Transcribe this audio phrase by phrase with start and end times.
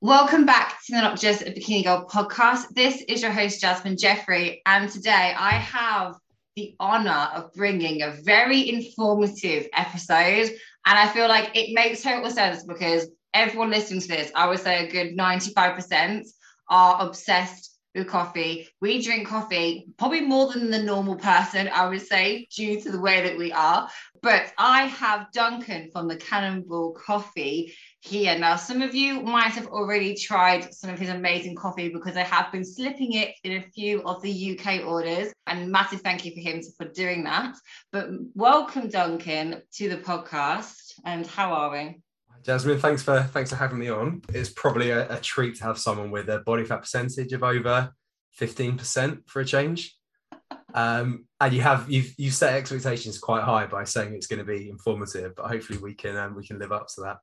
[0.00, 2.68] Welcome back to the Not Just a Bikini Girl podcast.
[2.72, 6.14] This is your host, Jasmine Jeffrey, and today I have
[6.54, 10.50] the honor of bringing a very informative episode.
[10.86, 14.60] And I feel like it makes total sense because everyone listening to this, I would
[14.60, 16.28] say a good 95%
[16.70, 18.68] are obsessed with coffee.
[18.80, 23.00] We drink coffee probably more than the normal person, I would say, due to the
[23.00, 23.88] way that we are.
[24.22, 28.38] But I have Duncan from the Cannonball Coffee here.
[28.38, 32.22] Now, some of you might have already tried some of his amazing coffee because I
[32.22, 35.32] have been slipping it in a few of the UK orders.
[35.46, 37.56] And massive thank you for him for doing that.
[37.92, 40.92] But welcome, Duncan, to the podcast.
[41.04, 42.00] And how are we?
[42.44, 44.22] Jasmine, thanks for thanks for having me on.
[44.32, 47.90] It's probably a, a treat to have someone with a body fat percentage of over
[48.40, 49.96] 15% for a change.
[50.72, 54.44] Um, and you have you've you set expectations quite high by saying it's going to
[54.44, 57.16] be informative, but hopefully we can um, we can live up to that.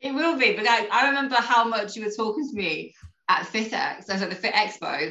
[0.00, 2.94] It will be, but I, I remember how much you were talking to me
[3.28, 4.08] at FitX.
[4.08, 5.10] I was at the Fit Expo,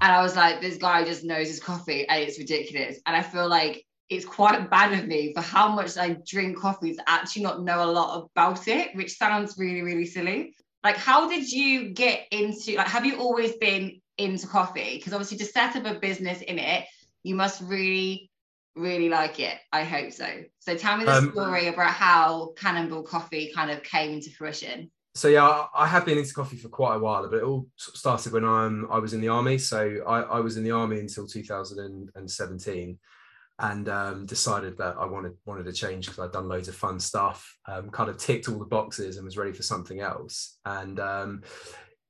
[0.00, 2.98] and I was like, this guy just knows his coffee, and it's ridiculous.
[3.06, 6.94] And I feel like it's quite bad of me for how much I drink coffee
[6.94, 10.54] to actually not know a lot about it, which sounds really, really silly.
[10.84, 14.96] Like, how did you get into like have you always been into coffee?
[14.96, 16.86] Because obviously to set up a business in it,
[17.22, 18.27] you must really
[18.78, 19.58] really like it.
[19.72, 20.26] I hope so.
[20.60, 24.90] So tell me the um, story about how Cannonball Coffee kind of came into fruition.
[25.14, 28.32] So yeah, I have been into coffee for quite a while, but it all started
[28.32, 29.58] when I'm I was in the army.
[29.58, 32.98] So I, I was in the army until 2017,
[33.60, 37.00] and um, decided that I wanted wanted to change because I'd done loads of fun
[37.00, 40.58] stuff, um, kind of ticked all the boxes, and was ready for something else.
[40.64, 41.42] And um,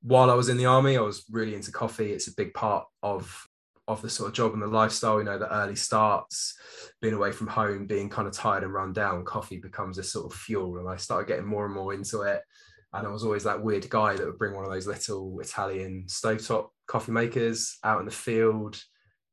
[0.03, 2.11] while I was in the army, I was really into coffee.
[2.11, 3.47] It's a big part of
[3.89, 6.57] of the sort of job and the lifestyle, you know, the early starts,
[7.01, 10.31] being away from home, being kind of tired and run down, coffee becomes a sort
[10.31, 10.77] of fuel.
[10.77, 12.41] And I started getting more and more into it.
[12.93, 16.05] And I was always that weird guy that would bring one of those little Italian
[16.07, 18.81] stovetop coffee makers out in the field,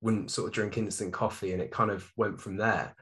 [0.03, 2.95] wouldn't sort of drink instant coffee, and it kind of went from there.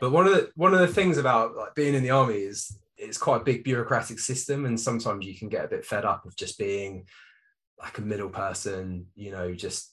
[0.00, 2.78] But one of the one of the things about like being in the army is
[2.98, 6.26] it's quite a big bureaucratic system, and sometimes you can get a bit fed up
[6.26, 7.06] of just being
[7.80, 9.92] like a middle person, you know, just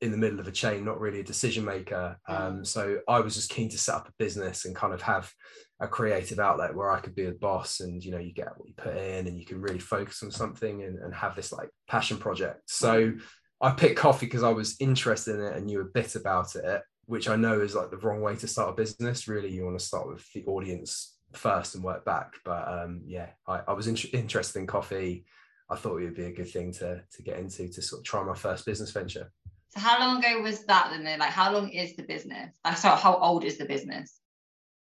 [0.00, 2.16] in the middle of a chain, not really a decision maker.
[2.28, 5.32] Um, so I was just keen to set up a business and kind of have
[5.80, 8.68] a creative outlet where I could be a boss and you know you get what
[8.68, 11.70] you put in and you can really focus on something and, and have this like
[11.88, 12.62] passion project.
[12.66, 13.14] So
[13.60, 16.82] I picked coffee because I was interested in it and knew a bit about it,
[17.06, 19.26] which I know is like the wrong way to start a business.
[19.26, 22.34] Really, you want to start with the audience first and work back.
[22.44, 25.24] But um, yeah, I, I was in- interested in coffee.
[25.70, 28.04] I thought it would be a good thing to to get into to sort of
[28.04, 29.30] try my first business venture.
[29.70, 31.18] So how long ago was that then?
[31.18, 32.54] Like how long is the business?
[32.64, 34.18] Uh, so how old is the business?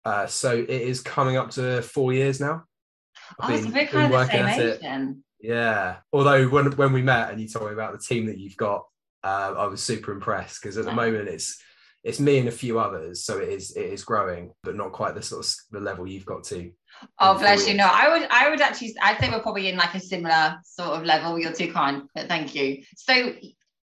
[0.04, 2.64] Uh, so it is coming up to four years now.
[3.40, 5.24] I've oh, been, so we're kind of the same age then.
[5.40, 5.96] Yeah.
[6.12, 8.84] Although when when we met and you told me about the team that you've got,
[9.22, 11.58] uh, I was super impressed because at the moment it's
[12.02, 15.14] it's me and a few others, so it is it is growing, but not quite
[15.14, 16.70] the sort of the level you've got to.
[17.18, 17.74] Oh, bless you.
[17.74, 20.90] No, I would I would actually I'd say we're probably in like a similar sort
[20.90, 21.38] of level.
[21.38, 22.82] You're too kind, but thank you.
[22.96, 23.32] So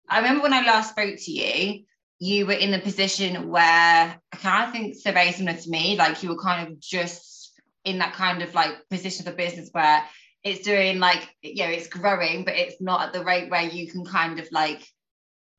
[0.10, 1.84] I remember when I last spoke to you,
[2.20, 5.98] you were in the position where I kind of think so very similar to me,
[5.98, 10.04] like you were kind of just in that kind of like position for business where
[10.44, 13.90] it's doing like you know it's growing, but it's not at the rate where you
[13.92, 14.86] can kind of like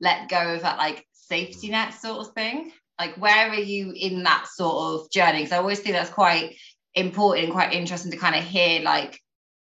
[0.01, 2.73] let go of that like safety net sort of thing.
[2.99, 5.39] Like where are you in that sort of journey?
[5.39, 6.57] Because I always think that's quite
[6.95, 9.21] important and quite interesting to kind of hear like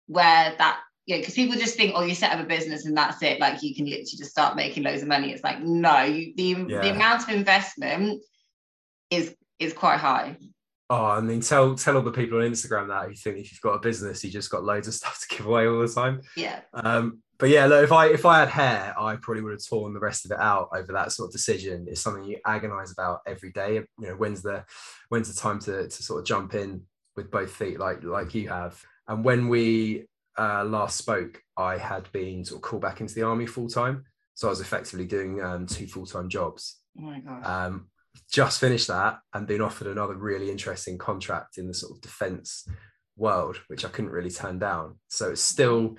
[0.07, 3.23] where that yeah, because people just think, oh, you set up a business and that's
[3.23, 3.39] it.
[3.39, 5.33] Like you can literally just start making loads of money.
[5.33, 6.81] It's like no, you, the yeah.
[6.81, 8.23] the amount of investment
[9.11, 10.37] is is quite high.
[10.91, 13.61] Oh, I mean, tell tell all the people on Instagram that you think if you've
[13.61, 16.23] got a business, you just got loads of stuff to give away all the time.
[16.37, 16.61] Yeah.
[16.75, 19.95] Um, but yeah, look, if I if I had hair, I probably would have torn
[19.95, 21.87] the rest of it out over that sort of decision.
[21.89, 23.75] It's something you agonize about every day.
[23.75, 24.65] You know, when's the
[25.09, 26.83] when's the time to to sort of jump in
[27.15, 28.83] with both feet, like like you have.
[29.09, 30.07] And when we
[30.39, 34.05] uh, last spoke, I had been sort of called back into the army full time.
[34.35, 36.81] So I was effectively doing um, two full time jobs.
[36.99, 37.45] Oh my god!
[37.45, 37.89] Um,
[38.31, 42.69] just finished that and been offered another really interesting contract in the sort of defence
[43.17, 44.99] world, which I couldn't really turn down.
[45.09, 45.97] So it's still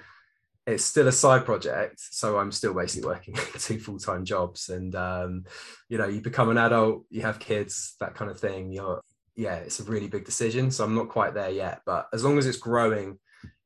[0.68, 1.96] it's still a side project.
[1.98, 5.46] So I'm still basically working two full time jobs, and um,
[5.90, 8.72] you know, you become an adult, you have kids, that kind of thing.
[8.72, 9.02] You're
[9.36, 10.72] yeah, it's a really big decision.
[10.72, 13.20] So I'm not quite there yet, but as long as it's growing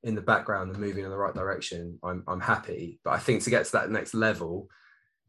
[0.03, 2.99] in the background and moving in the right direction, I'm I'm happy.
[3.03, 4.67] But I think to get to that next level,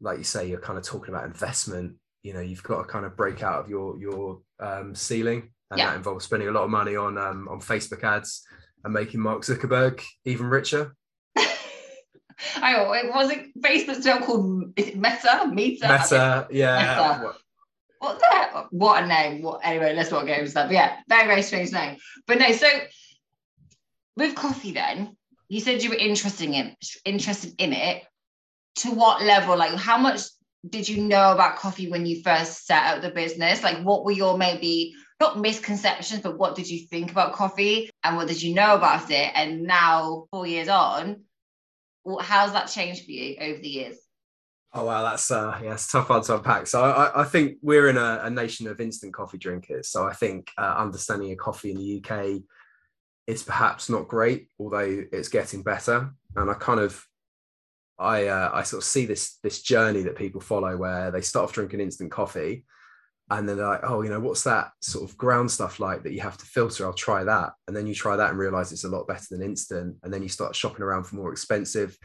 [0.01, 1.95] like you say, you're kind of talking about investment.
[2.23, 5.77] You know, you've got to kind of break out of your your um, ceiling, and
[5.77, 5.89] yeah.
[5.89, 8.43] that involves spending a lot of money on um, on Facebook ads
[8.83, 10.95] and making Mark Zuckerberg even richer.
[12.57, 15.49] Oh, it wasn't Facebook's now called is it Meta?
[15.53, 15.87] Meta?
[15.87, 17.17] Meta, yeah.
[17.19, 17.33] Meta.
[17.99, 18.67] What the heck?
[18.71, 19.43] What a name.
[19.43, 20.65] What anyway, let's not get into that.
[20.65, 21.97] But yeah, very, very strange name.
[22.27, 22.67] But no, so
[24.15, 25.15] with coffee then,
[25.49, 26.75] you said you were interested in
[27.05, 28.03] interested in it.
[28.77, 29.55] To what level?
[29.55, 30.21] Like how much
[30.67, 33.61] did you know about coffee when you first set up the business?
[33.63, 38.17] Like what were your maybe not misconceptions, but what did you think about coffee and
[38.17, 39.31] what did you know about it?
[39.35, 41.21] And now, four years on,
[42.19, 43.97] how's that changed for you over the years?
[44.73, 46.65] Oh wow, that's uh yeah, it's tough one to unpack.
[46.65, 49.87] So I, I think we're in a, a, nation of instant coffee drinkers.
[49.87, 52.41] So I think uh, understanding a coffee in the UK
[53.27, 56.11] is perhaps not great, although it's getting better.
[56.35, 57.05] And I kind of
[57.99, 61.45] I uh, I sort of see this this journey that people follow where they start
[61.45, 62.65] off drinking instant coffee
[63.29, 66.13] and then they're like, oh, you know, what's that sort of ground stuff like that
[66.13, 66.85] you have to filter?
[66.85, 67.53] I'll try that.
[67.67, 69.95] And then you try that and realize it's a lot better than instant.
[70.03, 71.97] And then you start shopping around for more expensive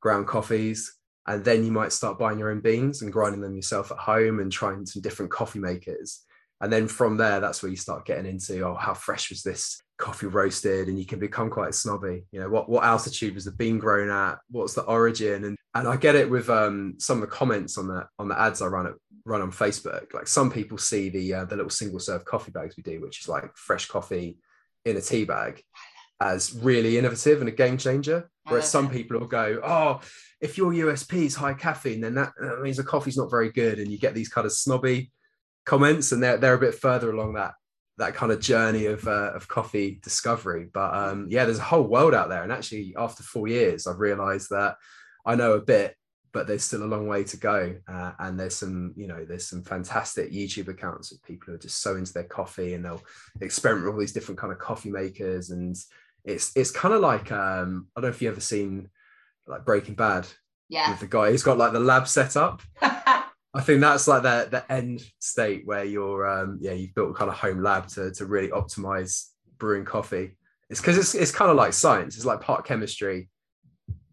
[0.00, 0.96] ground coffees.
[1.26, 4.40] And then you might start buying your own beans and grinding them yourself at home
[4.40, 6.20] and trying some different coffee makers.
[6.60, 9.82] And then from there, that's where you start getting into, oh, how fresh was this
[10.02, 10.88] coffee roasted?
[10.88, 12.24] And you can become quite snobby.
[12.32, 14.38] You know, what, what altitude was the bean grown at?
[14.50, 15.44] What's the origin?
[15.44, 18.38] And and I get it with um, some of the comments on the on the
[18.38, 18.94] ads I run at
[19.24, 20.12] run on Facebook.
[20.12, 23.20] Like some people see the uh, the little single serve coffee bags we do, which
[23.20, 24.36] is like fresh coffee
[24.84, 25.62] in a tea bag,
[26.20, 28.28] as really innovative and a game changer.
[28.48, 30.00] Whereas some people will go, oh,
[30.40, 33.78] if your USP is high caffeine, then that, that means the coffee's not very good,
[33.78, 35.12] and you get these kind of snobby
[35.64, 37.54] comments, and they're they're a bit further along that
[38.02, 40.68] that kind of journey of uh, of coffee discovery.
[40.72, 44.00] But um, yeah, there's a whole world out there, and actually, after four years, I've
[44.00, 44.76] realised that
[45.24, 45.96] I know a bit,
[46.32, 47.76] but there's still a long way to go.
[47.86, 51.58] Uh, and there's some, you know, there's some fantastic YouTube accounts of people who are
[51.58, 53.02] just so into their coffee and they'll
[53.40, 55.50] experiment with all these different kind of coffee makers.
[55.50, 55.76] And
[56.24, 58.88] it's it's kind of like um, I don't know if you ever seen
[59.46, 60.26] like Breaking Bad.
[60.68, 60.90] Yeah.
[60.90, 62.62] With the guy who's got like the lab set up.
[63.54, 67.14] I think that's like the the end state where you're um yeah, you've built a
[67.14, 69.28] kind of home lab to to really optimize
[69.58, 70.36] brewing coffee.
[70.70, 72.16] It's because it's it's kind of like science.
[72.16, 73.28] It's like part chemistry,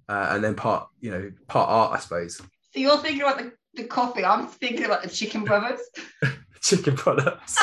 [0.10, 2.38] uh, and then part you know part art, I suppose.
[2.38, 4.26] So you're thinking about the, the coffee.
[4.26, 5.80] I'm thinking about the chicken brothers.
[6.62, 7.58] chicken products.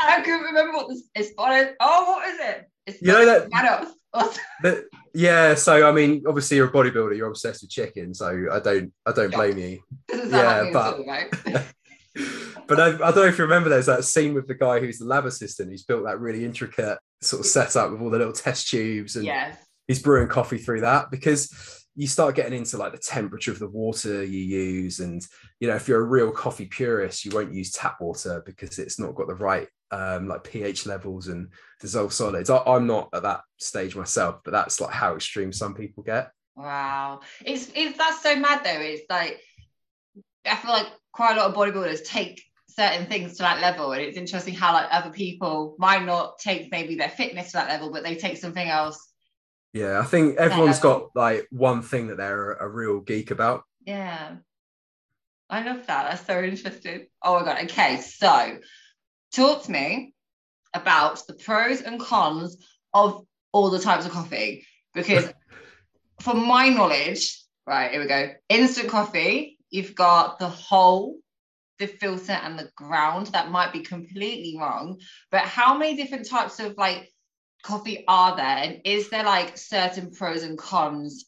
[0.00, 1.32] I can't remember what this is.
[1.38, 2.70] Oh, what is it?
[2.86, 3.48] It's you know that.
[4.62, 4.84] that
[5.14, 7.16] yeah, so I mean, obviously you're a bodybuilder.
[7.16, 9.80] You're obsessed with chicken, so I don't, I don't blame you.
[10.28, 10.98] yeah, but.
[12.66, 14.98] but I, I, don't know if you remember there's that scene with the guy who's
[14.98, 18.32] the lab assistant who's built that really intricate sort of setup with all the little
[18.32, 19.56] test tubes and yes
[19.88, 23.68] he's brewing coffee through that because you start getting into like the temperature of the
[23.68, 25.26] water you use and
[25.58, 29.00] you know if you're a real coffee purist you won't use tap water because it's
[29.00, 31.48] not got the right um, like ph levels and
[31.80, 35.74] dissolved solids I, i'm not at that stage myself but that's like how extreme some
[35.74, 39.40] people get wow it's, it's that's so mad though it's like
[40.44, 44.02] i feel like quite a lot of bodybuilders take certain things to that level and
[44.02, 47.90] it's interesting how like other people might not take maybe their fitness to that level
[47.90, 49.08] but they take something else
[49.72, 53.64] yeah, I think everyone's got like one thing that they're a, real geek about.
[53.84, 54.36] Yeah.
[55.50, 56.10] I love that.
[56.10, 57.06] That's so interesting.
[57.22, 57.64] Oh my god.
[57.64, 58.58] Okay, so
[59.32, 60.14] talk to me
[60.74, 62.56] about the pros and cons
[62.94, 65.32] of all the types of coffee because
[66.20, 68.30] from my knowledge, right, here we go.
[68.48, 71.16] Instant coffee, you've got the whole,
[71.78, 73.28] the filter and the ground.
[73.28, 75.00] That might be completely wrong,
[75.30, 77.08] but how many different types of like
[77.62, 81.26] coffee are there and is there like certain pros and cons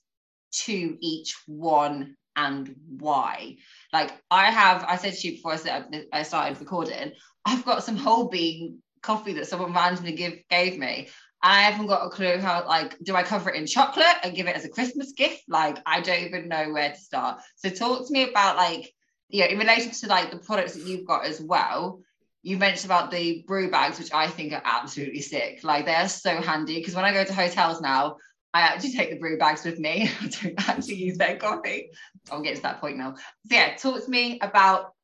[0.53, 3.57] to each one and why
[3.93, 7.13] like i have i said to you before i said i started recording
[7.45, 11.09] i've got some whole bean coffee that someone randomly give gave me
[11.43, 14.47] I haven't got a clue how, like, do I cover it in chocolate and give
[14.47, 15.43] it as a Christmas gift?
[15.49, 17.41] Like, I don't even know where to start.
[17.57, 18.93] So, talk to me about, like,
[19.31, 22.03] you know, in relation to like the products that you've got as well
[22.43, 25.63] you mentioned about the brew bags, which I think are absolutely sick.
[25.63, 28.17] Like they are so handy because when I go to hotels now,
[28.53, 30.11] I actually take the brew bags with me.
[30.21, 31.91] I don't actually use their coffee.
[32.31, 33.15] I'll get to that point now.
[33.15, 34.95] So yeah, talk to me about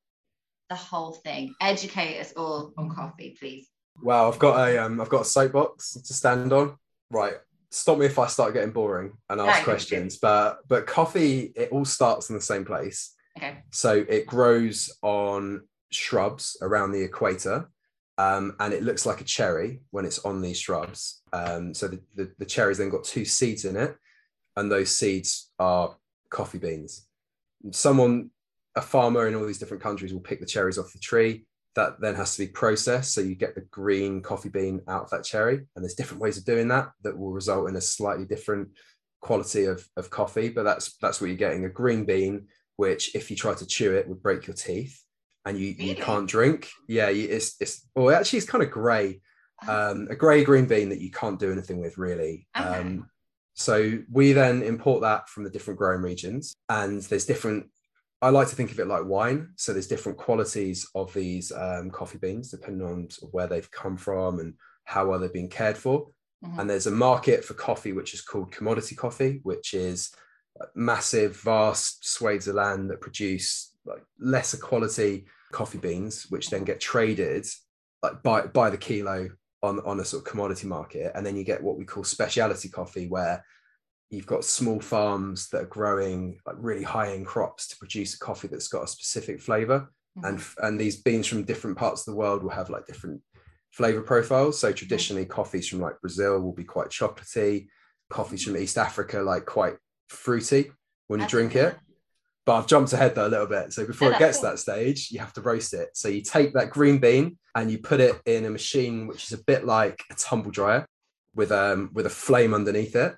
[0.69, 1.55] the whole thing.
[1.61, 3.69] Educate us all on coffee, please.
[4.03, 6.77] Well, I've got a um, I've got a soapbox to stand on.
[7.11, 7.35] Right.
[7.71, 10.19] Stop me if I start getting boring and ask questions.
[10.19, 13.15] But but coffee, it all starts in the same place.
[13.37, 13.59] Okay.
[13.71, 17.69] So it grows on shrubs around the equator.
[18.19, 21.23] Um, and it looks like a cherry when it's on these shrubs.
[21.35, 23.95] Um, so the, the, the cherry's then got two seeds in it,
[24.57, 25.97] and those seeds are
[26.31, 27.07] coffee beans.
[27.73, 28.31] Someone,
[28.77, 31.47] a farmer in all these different countries, will pick the cherries off the tree.
[31.75, 35.11] That then has to be processed, so you get the green coffee bean out of
[35.11, 35.57] that cherry.
[35.57, 38.69] And there's different ways of doing that that will result in a slightly different
[39.21, 41.65] quality of, of coffee, but that's that's what you're getting.
[41.65, 45.03] A green bean, which if you try to chew it would break your teeth
[45.45, 45.91] and you, Really?
[45.91, 46.71] you can't drink.
[46.89, 49.21] Yeah, you, it's it's well actually it's kind of grey.
[49.67, 49.91] Oh.
[49.91, 52.47] Um, a grey green bean that you can't do anything with really.
[52.59, 52.67] Okay.
[52.67, 53.11] Um,
[53.55, 57.67] so we then import that from the different growing regions, and there's different.
[58.23, 59.51] I like to think of it like wine.
[59.57, 63.71] So there's different qualities of these um, coffee beans depending on sort of where they've
[63.71, 64.55] come from and
[64.85, 66.09] how well they've been cared for.
[66.45, 66.59] Mhm.
[66.59, 70.11] And there's a market for coffee which is called commodity coffee, which is
[70.75, 76.81] massive, vast swathes of land that produce like lesser quality coffee beans, which then get
[76.81, 77.47] traded
[78.03, 79.29] like by by the kilo
[79.63, 81.13] on on a sort of commodity market.
[81.15, 83.45] And then you get what we call specialty coffee, where
[84.11, 88.19] you've got small farms that are growing like really high end crops to produce a
[88.19, 89.89] coffee that's got a specific flavor
[90.25, 90.67] and mm-hmm.
[90.67, 93.21] and these beans from different parts of the world will have like different
[93.71, 94.59] flavor profiles.
[94.59, 94.77] So mm-hmm.
[94.77, 97.67] traditionally coffees from like brazil will be quite chocolatey
[98.09, 98.63] coffees from mm-hmm.
[98.63, 99.77] east africa like quite
[100.09, 100.71] fruity
[101.09, 101.77] when you That's drink it.
[102.45, 103.73] but i've jumped ahead though a little bit.
[103.73, 105.91] So before it gets to that stage you have to roast it.
[105.95, 109.33] So you take that green bean and you put it in a machine which is
[109.33, 110.87] a bit like a tumble dryer
[111.35, 113.15] with um with a flame underneath it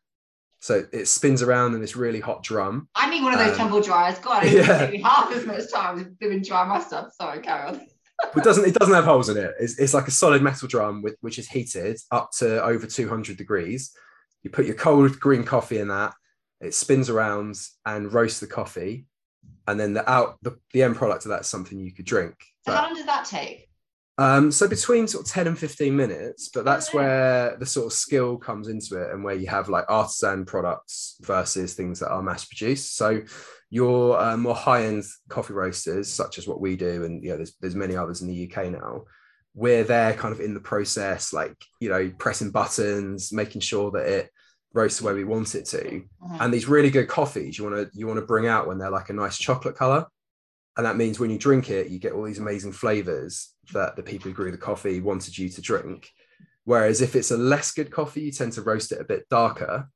[0.60, 3.58] so it spins around in this really hot drum I need one of those Um,
[3.58, 4.18] tumble dryers.
[4.18, 4.78] God, it yeah.
[4.78, 7.12] takes me half as much time doing dry my stuff.
[7.20, 7.80] Sorry, carry on.
[8.36, 11.02] it doesn't it doesn't have holes in it it's, it's like a solid metal drum
[11.02, 13.92] with, which is heated up to over 200 degrees
[14.42, 16.12] you put your cold green coffee in that
[16.60, 17.54] it spins around
[17.86, 19.06] and roasts the coffee
[19.68, 22.34] and then the out the, the end product of that is something you could drink
[22.66, 23.67] So But- how long does that take?
[24.18, 27.92] Um, so between sort of 10 and 15 minutes but that's where the sort of
[27.92, 32.22] skill comes into it and where you have like artisan products versus things that are
[32.22, 32.96] mass produced.
[32.96, 33.22] So
[33.70, 37.54] your uh, more high-end coffee roasters such as what we do and you know there's,
[37.60, 39.02] there's many others in the uk now
[39.54, 44.06] we're there kind of in the process like you know pressing buttons making sure that
[44.06, 44.30] it
[44.74, 45.78] roasts the way we want it to.
[45.78, 46.40] Mhm.
[46.40, 48.90] and these really good coffees you want to you want to bring out when they're
[48.90, 50.06] like a nice chocolate color
[50.78, 54.02] and that means when you drink it you get all these amazing flavors that the
[54.02, 56.08] people who grew the coffee wanted you to drink
[56.64, 59.88] whereas if it's a less good coffee you tend to roast it a bit darker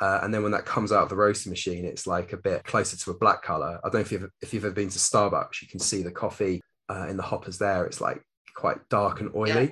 [0.00, 2.64] uh, and then when that comes out of the roasting machine it's like a bit
[2.64, 4.98] closer to a black color i don't know if you've, if you've ever been to
[4.98, 8.22] starbucks you can see the coffee uh, in the hoppers there it's like
[8.56, 9.68] quite dark and oily Yeah.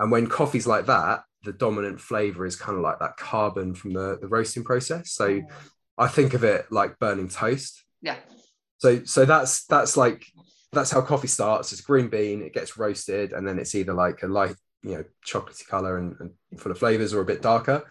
[0.00, 3.92] and when coffee's like that the dominant flavor is kind of like that carbon from
[3.92, 5.48] the, the roasting process so Mhm.
[5.98, 7.82] I think of it like burning toast.
[8.02, 8.16] Yeah.
[8.78, 10.26] So so that's that's like
[10.72, 11.72] that's how coffee starts.
[11.72, 14.96] It's a green bean, it gets roasted, and then it's either like a light, you
[14.96, 17.82] know, chocolatey color and, and full of flavors, or a bit darker.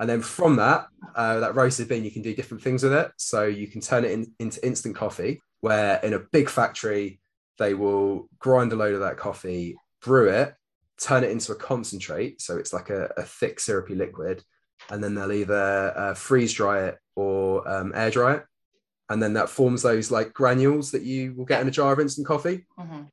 [0.00, 3.12] And then from that, uh, that roasted bean, you can do different things with it.
[3.16, 7.20] So you can turn it in, into instant coffee, where in a big factory
[7.58, 10.54] they will grind a load of that coffee, brew it,
[11.00, 12.40] turn it into a concentrate.
[12.40, 14.42] So it's like a, a thick syrupy liquid,
[14.90, 18.44] and then they'll either uh, freeze dry it or um, air dry it,
[19.10, 22.00] and then that forms those like granules that you will get in a jar of
[22.00, 22.66] instant coffee.
[22.78, 23.08] Mhm.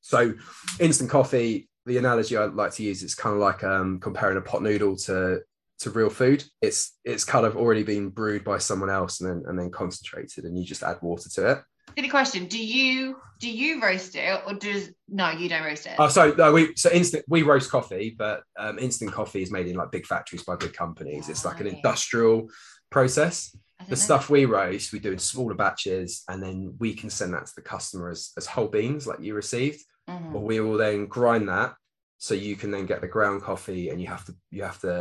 [0.00, 0.34] So,
[0.78, 4.40] instant coffee, the analogy I like to use is kind of like um, comparing a
[4.40, 5.40] pot noodle to
[5.78, 6.44] to real food.
[6.62, 10.44] It's it's kind of already been brewed by someone else and then and then concentrated,
[10.44, 11.62] and you just add water to it.
[11.96, 12.46] Silly question.
[12.46, 15.30] Do you do you roast it or does no?
[15.30, 15.94] You don't roast it.
[15.98, 19.66] Oh, so no, we so instant we roast coffee, but um, instant coffee is made
[19.66, 21.28] in like big factories by big companies.
[21.28, 22.48] It's like an industrial
[22.90, 23.56] process.
[23.80, 23.94] The know.
[23.96, 27.52] stuff we roast we do in smaller batches and then we can send that to
[27.56, 30.32] the customer as, as whole beans like you received Mhm.
[30.32, 31.74] but we will then grind that
[32.18, 34.94] so you can then get the ground coffee and you have to you have to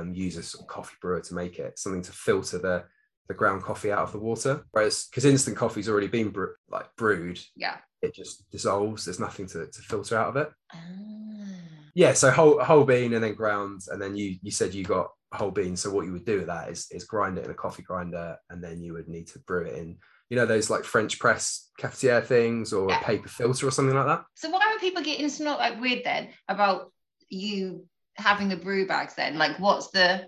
[0.00, 2.84] um, use a sort of coffee brewer to make it something to filter the
[3.28, 6.86] the ground coffee out of the water whereas because instant coffee's already been bre- like
[6.96, 7.78] brewed Yeah.
[8.02, 10.76] it just dissolves there's nothing to, to filter out of it Ah.
[11.94, 15.08] Yeah so whole whole bean and then ground and then you you said you got
[15.32, 17.54] whole bean so what you would do with that is is grind it in a
[17.54, 19.96] coffee grinder and then you would need to brew it in
[20.28, 23.00] you know those like french press cafetiere things or Yeah.
[23.00, 25.80] a paper filter or something like that So why would people get it's not like
[25.80, 26.92] weird then about
[27.28, 29.38] you having the brew bags then?
[29.38, 30.26] Like what's the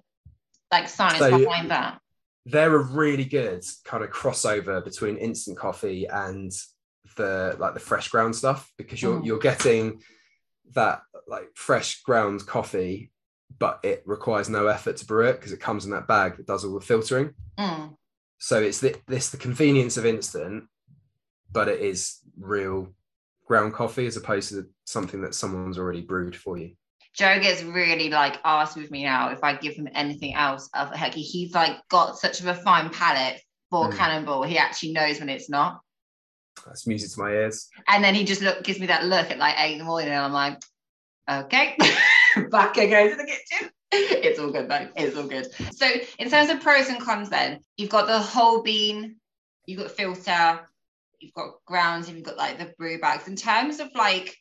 [0.71, 1.99] like science So- behind that?
[2.47, 6.51] they're a really good kind of crossover between instant coffee and
[7.17, 9.27] the like the fresh ground stuff because you're Mm.
[9.27, 10.01] you're getting
[10.75, 13.11] that like fresh ground coffee
[13.59, 16.47] but it requires no effort to brew it because it comes in that bag that
[16.47, 17.97] does all the filtering Mm.
[18.39, 20.65] So it's the this the convenience of instant,
[21.53, 22.89] but it is real
[23.47, 26.73] ground coffee as opposed to something that someone's already brewed for you.
[27.15, 30.69] Joe gets really like asked with me now if I give him anything else.
[30.75, 33.97] Of heck, he's like got such of a fine palate for Mm.
[33.97, 34.43] Cannonball.
[34.43, 35.81] He actually knows when it's not.
[36.67, 37.69] That's music to my ears.
[37.89, 40.09] And then he just look gives me that look at like eight in the morning,
[40.09, 40.63] and I'm like,
[41.29, 41.77] okay,
[42.51, 43.71] back I go to the kitchen.
[43.93, 44.89] it's all good though.
[44.97, 45.47] It's all good.
[45.75, 45.87] So
[46.19, 49.17] in terms of pros and cons, then you've got the whole bean,
[49.67, 50.61] you've got filter,
[51.21, 53.29] you've got grounds, and you've got like the brew bags.
[53.29, 54.37] In terms of like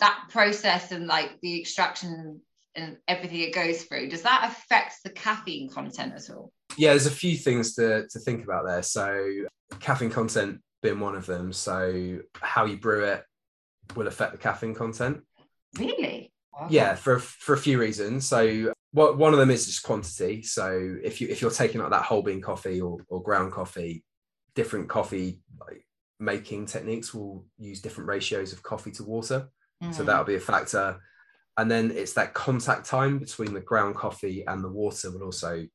[0.00, 2.40] that process and like the extraction
[2.74, 6.52] and everything it goes through, does that affect the caffeine content at all?
[6.76, 8.82] Yeah, there's a few things to, to think about there.
[8.82, 9.26] So
[9.80, 11.52] caffeine content being one of them.
[11.52, 13.24] So how you brew it
[13.96, 15.22] will affect the caffeine content.
[15.78, 16.30] Really?
[16.68, 18.28] Yeah, for for a few reasons.
[18.28, 20.42] So what one of them is just quantity.
[20.42, 24.04] So if you if you're taking like that whole bean coffee or, or ground coffee,
[24.54, 25.84] different coffee like
[26.20, 29.48] making techniques will use different ratios of coffee to water.
[29.82, 29.94] Mm.
[29.94, 31.00] So that'll be a factor.
[31.56, 35.66] And then it's that contact time between the ground coffee and the water will also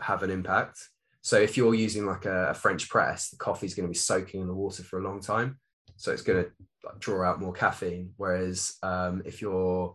[0.00, 0.78] have an impact.
[1.24, 3.98] So if you're using like a, a French press, the coffee is going to be
[3.98, 5.58] soaking in the water for a long time.
[5.96, 6.50] So it's going to
[6.84, 8.10] like, draw out more caffeine.
[8.18, 9.94] Whereas um, if you're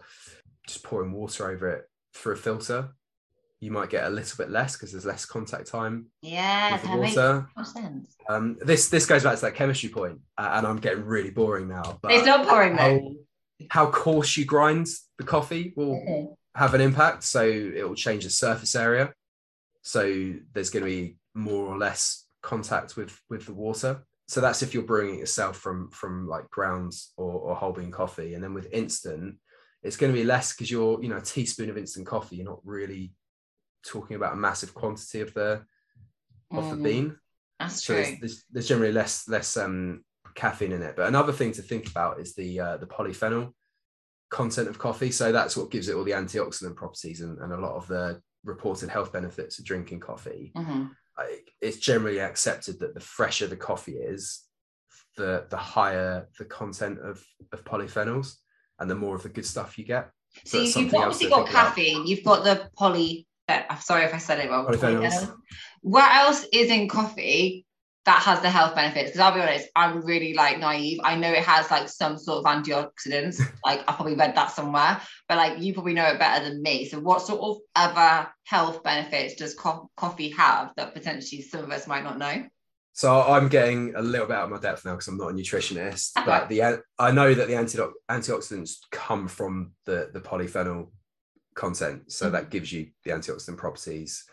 [0.65, 2.89] just pouring water over it through a filter,
[3.59, 6.07] you might get a little bit less because there's less contact time.
[6.23, 7.47] Yeah, the water.
[7.55, 8.15] makes sense.
[8.27, 11.67] Um, this this goes back to that chemistry point, uh, and I'm getting really boring
[11.67, 11.99] now.
[12.01, 13.01] But it's not boring how,
[13.69, 14.87] how coarse you grind
[15.19, 16.33] the coffee will mm-hmm.
[16.55, 17.23] have an impact.
[17.23, 19.13] So it will change the surface area.
[19.83, 24.03] So there's going to be more or less contact with with the water.
[24.27, 27.91] So that's if you're brewing it yourself from from like grounds or, or whole bean
[27.91, 28.33] coffee.
[28.33, 29.37] And then with instant
[29.81, 32.37] it's going to be less because you're you know a teaspoon of instant coffee.
[32.37, 33.13] You're not really
[33.85, 35.63] talking about a massive quantity of the
[36.51, 37.17] of mm, the bean.
[37.59, 38.03] That's so true.
[38.03, 40.03] there's, there's, there's, generally less less um
[40.35, 40.95] caffeine in it.
[40.95, 43.53] But another thing to think about is the uh, the polyphenol
[44.29, 45.11] content of coffee.
[45.11, 48.21] So that's what gives it all the antioxidant properties and, and a lot of the
[48.43, 50.51] reported health benefits of drinking coffee.
[50.55, 50.87] Mm-hmm
[51.61, 54.43] it's generally accepted that the fresher the coffee is,
[55.17, 58.35] the the higher the content of of polyphenols,
[58.79, 60.09] and the more of the good stuff you get.
[60.45, 61.97] So, so you've obviously got caffeine.
[61.97, 62.07] About.
[62.07, 63.27] You've got the poly.
[63.47, 64.67] I'm sorry if I said it wrong.
[64.67, 65.33] Polyphenols.
[65.81, 67.65] What else is in coffee
[68.09, 70.99] that has the health benefits because I'll be honest, I'm really like naive.
[71.03, 73.39] I know it has like some sort of antioxidants.
[73.63, 76.85] like I probably read that somewhere, but like you probably know it better than me.
[76.85, 81.69] So what sort of other health benefits does co- coffee have that potentially some of
[81.69, 82.47] us might not know?
[82.93, 85.33] So I'm getting a little bit out of my depth now because I'm not a
[85.33, 87.77] nutritionist, but the I know that the anti-
[88.09, 90.89] antioxidants come from the the polyphenol
[91.53, 92.33] content, so mm-hmm.
[92.33, 94.25] that gives you the antioxidant properties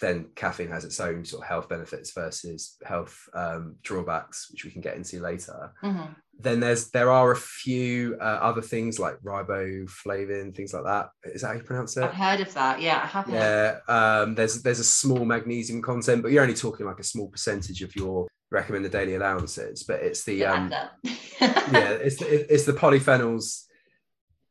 [0.00, 4.70] then caffeine has its own sort of health benefits versus health um, drawbacks, which we
[4.70, 5.72] can get into later.
[5.82, 6.12] Mm-hmm.
[6.38, 11.08] Then there's there are a few uh, other things like riboflavin, things like that.
[11.24, 12.04] Is that how you pronounce it?
[12.04, 12.82] I've heard of that.
[12.82, 13.30] Yeah, I have.
[13.30, 17.28] Yeah, um, there's there's a small magnesium content, but you're only talking like a small
[17.28, 19.82] percentage of your recommended daily allowances.
[19.82, 20.70] But it's the um,
[21.40, 23.62] yeah, it's the, it's the polyphenols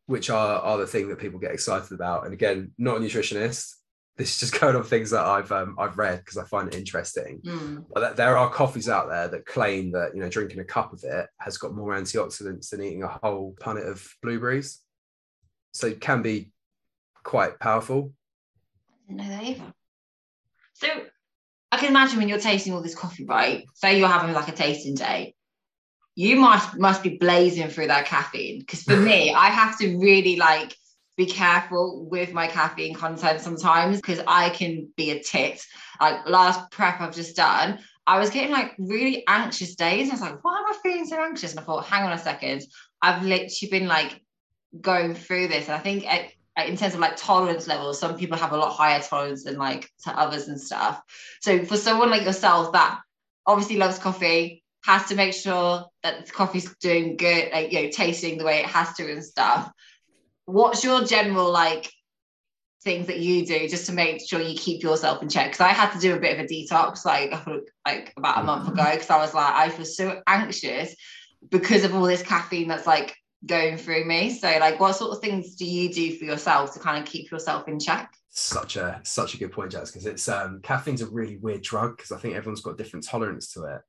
[0.08, 2.25] which are are the thing that people get excited about.
[2.25, 3.75] And again, not a nutritionist,
[4.17, 6.75] this is just going on things that I've um, I've read because I find it
[6.75, 7.41] interesting.
[7.45, 7.86] Mm.
[7.93, 11.04] But there are coffees out there that claim that you know drinking a cup of
[11.04, 14.82] it has got more antioxidants than eating a whole punnet of blueberries.
[15.73, 16.51] So it can be
[17.23, 18.13] quite powerful.
[18.89, 19.73] I didn't know that either.
[20.73, 20.88] So
[21.71, 23.65] I can imagine when you're tasting all this coffee, right?
[23.73, 25.36] Say you're having like a tasting day,
[26.15, 28.60] you must must be blazing through that caffeine.
[28.60, 30.75] Because for me, I have to really like
[31.17, 35.65] be careful with my caffeine content sometimes because I can be a tit.
[35.99, 40.10] Like last prep I've just done, I was getting like really anxious days.
[40.10, 41.51] I was like, why am I feeling so anxious?
[41.51, 42.63] And I thought, hang on a second,
[43.01, 44.21] I've literally been like
[44.80, 45.65] going through this.
[45.65, 46.32] And I think at,
[46.67, 49.89] in terms of like tolerance levels, some people have a lot higher tolerance than like
[50.04, 51.01] to others and stuff.
[51.41, 52.99] So for someone like yourself that
[53.45, 57.89] obviously loves coffee, has to make sure that the coffee's doing good, like you know,
[57.89, 59.71] tasting the way it has to and stuff
[60.45, 61.91] what's your general like
[62.84, 65.47] things that you do just to make sure you keep yourself in check?
[65.47, 67.34] Because i had to do a bit of a detox like
[67.86, 70.95] like about a month ago because i was like i was so anxious
[71.49, 74.31] because of all this caffeine that's like going through me.
[74.31, 77.31] So like what sort of things do you do for yourself to kind of keep
[77.31, 78.12] yourself in check?
[78.29, 81.95] Such a such a good point jazz because it's um caffeine's a really weird drug
[81.95, 83.81] because i think everyone's got different tolerance to it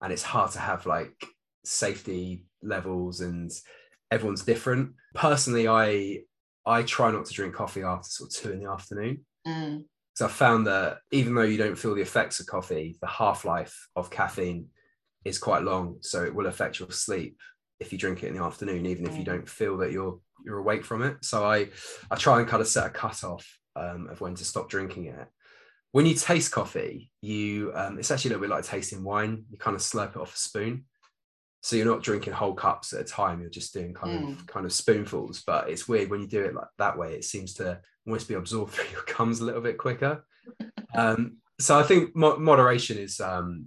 [0.00, 1.12] and it's hard to have like
[1.64, 3.50] safety levels and
[4.10, 4.92] everyone's different.
[5.14, 6.20] Personally, I
[6.66, 9.24] I try not to drink coffee after sort of two in the afternoon.
[9.46, 9.84] Mm.
[10.14, 13.44] So I found that even though you don't feel the effects of coffee, the half
[13.44, 14.66] life of caffeine
[15.24, 17.38] is quite long, so it will affect your sleep
[17.78, 19.08] if you drink it in the afternoon, even mm.
[19.08, 19.26] if you mm.
[19.26, 21.24] don't feel that you're you're awake from it.
[21.24, 21.68] So I
[22.10, 25.26] I try and kind of set a cutoff um, of when to stop drinking it.
[25.92, 29.44] When you taste coffee, you um, it's actually a little bit like tasting wine.
[29.50, 30.84] You kind of slurp it off a spoon.
[31.62, 34.32] So you're not drinking whole cups at a time you're just doing kind mm.
[34.32, 37.24] of kind of spoonfuls but it's weird when you do it like that way it
[37.24, 40.24] seems to almost be absorbed through your gums a little bit quicker.
[40.92, 43.66] Um, so i think mo- moderation is um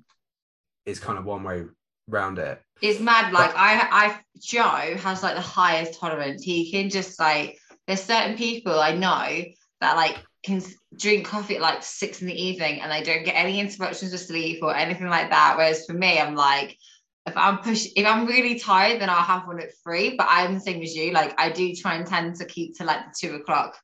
[0.86, 1.64] is kind of one way
[2.10, 2.62] round it.
[2.82, 6.44] It's mad like but, i i joe has like the highest tolerance.
[6.44, 9.46] He can just like there's certain people i know
[9.80, 10.62] that like can
[10.98, 14.18] drink coffee at like six in the evening and they don't get any interruptions to
[14.18, 15.56] sleep or anything like that.
[15.56, 16.78] Whereas for me i'm like
[17.26, 20.16] if I'm push if I'm really tired, then I'll have one at three.
[20.18, 21.12] But I'm the same as you.
[21.12, 23.78] Like I do try and tend to keep to like the two o'clock.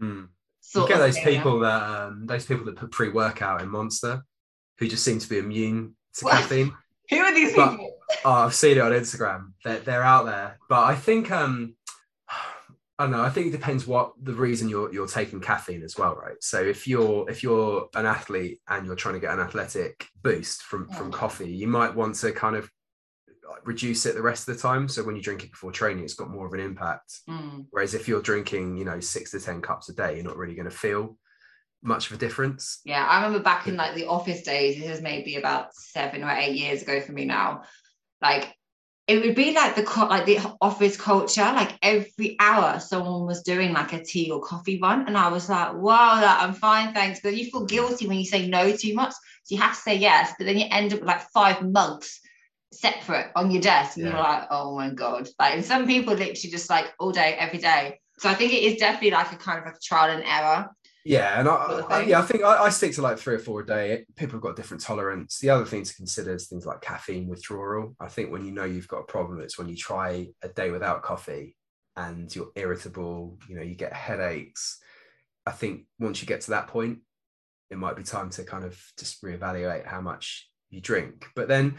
[0.00, 0.28] Mm.
[0.74, 4.22] You get those people that um, those people that put pre workout in Monster,
[4.78, 6.34] who just seem to be immune to what?
[6.34, 6.72] caffeine.
[7.10, 7.92] who are these but, people?
[8.24, 9.52] oh, I've seen it on Instagram.
[9.64, 10.58] They're they're out there.
[10.68, 11.74] But I think um
[12.98, 13.22] I don't know.
[13.22, 16.36] I think it depends what the reason you're you're taking caffeine as well, right?
[16.40, 20.62] So if you're if you're an athlete and you're trying to get an athletic boost
[20.62, 20.96] from yeah.
[20.96, 22.70] from coffee, you might want to kind of
[23.64, 24.88] reduce it the rest of the time.
[24.88, 27.20] So when you drink it before training, it's got more of an impact.
[27.28, 27.66] Mm.
[27.70, 30.54] Whereas if you're drinking, you know, six to ten cups a day, you're not really
[30.54, 31.16] going to feel
[31.82, 32.80] much of a difference.
[32.84, 34.78] Yeah, I remember back in like the office days.
[34.78, 37.62] This is maybe about seven or eight years ago for me now.
[38.20, 38.54] Like
[39.06, 43.42] it would be like the co- like the office culture like every hour someone was
[43.42, 46.92] doing like a tea or coffee run and i was like wow that i'm fine
[46.92, 49.12] thanks but you feel guilty when you say no too much
[49.44, 52.20] so you have to say yes but then you end up with like five mugs
[52.80, 54.12] separate on your desk and yeah.
[54.12, 57.58] you're like oh my god like and some people literally just like all day every
[57.58, 60.68] day so i think it is definitely like a kind of a trial and error
[61.06, 61.52] yeah, and I,
[61.88, 64.04] I, yeah, I think I, I, stick to like three or four a day.
[64.16, 65.38] People have got different tolerance.
[65.38, 67.94] The other thing to consider is things like caffeine withdrawal.
[68.00, 70.72] I think when you know you've got a problem, it's when you try a day
[70.72, 71.54] without coffee
[71.94, 73.38] and you're irritable.
[73.48, 74.80] You know, you get headaches.
[75.46, 76.98] I think once you get to that point,
[77.70, 81.26] it might be time to kind of just reevaluate how much you drink.
[81.36, 81.76] But then,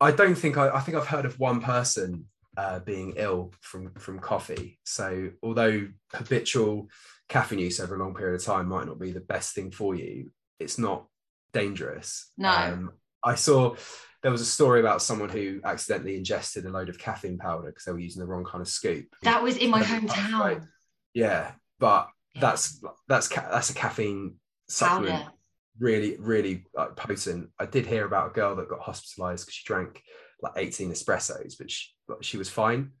[0.00, 3.92] I don't think I, I think I've heard of one person uh, being ill from
[3.94, 4.78] from coffee.
[4.84, 6.88] So although habitual
[7.28, 9.94] caffeine use over a long period of time might not be the best thing for
[9.94, 11.06] you, it's not
[11.52, 12.30] dangerous.
[12.36, 12.50] No.
[12.50, 12.92] Um,
[13.24, 13.76] I saw
[14.22, 17.84] there was a story about someone who accidentally ingested a load of caffeine powder because
[17.84, 19.06] they were using the wrong kind of scoop.
[19.22, 20.66] That was in my hometown.
[21.14, 22.40] Yeah, but yeah.
[22.40, 24.36] that's that's that's a caffeine
[24.68, 25.24] supplement.
[25.24, 25.35] Powder.
[25.78, 27.50] Really, really like, potent.
[27.58, 30.02] I did hear about a girl that got hospitalized because she drank
[30.42, 31.86] like 18 espressos, but she,
[32.20, 32.92] she was fine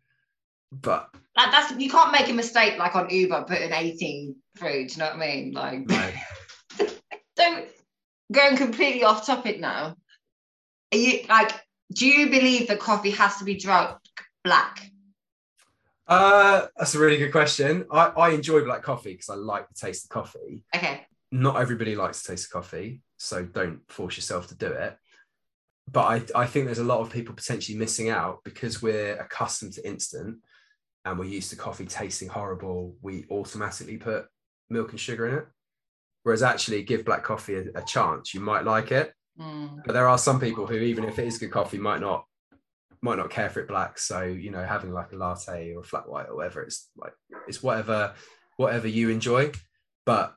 [0.72, 4.88] but that, that's you can't make a mistake like on Uber putting 18 through.
[4.88, 5.52] Do you know what I mean?
[5.52, 6.10] Like, no.
[7.36, 7.68] don't
[8.32, 9.96] going completely off topic now.
[10.92, 11.52] Are you like?
[11.92, 13.98] Do you believe that coffee has to be drunk
[14.42, 14.90] black?
[16.08, 17.86] Uh, that's a really good question.
[17.90, 20.64] I, I enjoy black coffee because I like the taste of coffee.
[20.74, 21.06] Okay.
[21.32, 24.96] Not everybody likes to taste of coffee, so don't force yourself to do it.
[25.90, 29.74] But I, I think there's a lot of people potentially missing out because we're accustomed
[29.74, 30.38] to instant
[31.04, 34.26] and we're used to coffee tasting horrible, we automatically put
[34.68, 35.46] milk and sugar in it.
[36.24, 39.12] Whereas actually, give black coffee a, a chance, you might like it.
[39.40, 39.84] Mm.
[39.84, 42.24] But there are some people who, even if it is good coffee, might not
[43.02, 43.98] might not care for it black.
[43.98, 47.12] So you know, having like a latte or a flat white or whatever, it's like
[47.46, 48.14] it's whatever
[48.56, 49.52] whatever you enjoy.
[50.04, 50.34] But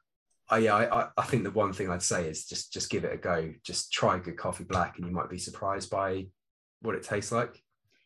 [0.50, 3.14] I, yeah, I, I think the one thing I'd say is just just give it
[3.14, 3.54] a go.
[3.64, 6.28] Just try good coffee black, and you might be surprised by
[6.82, 7.62] what it tastes like.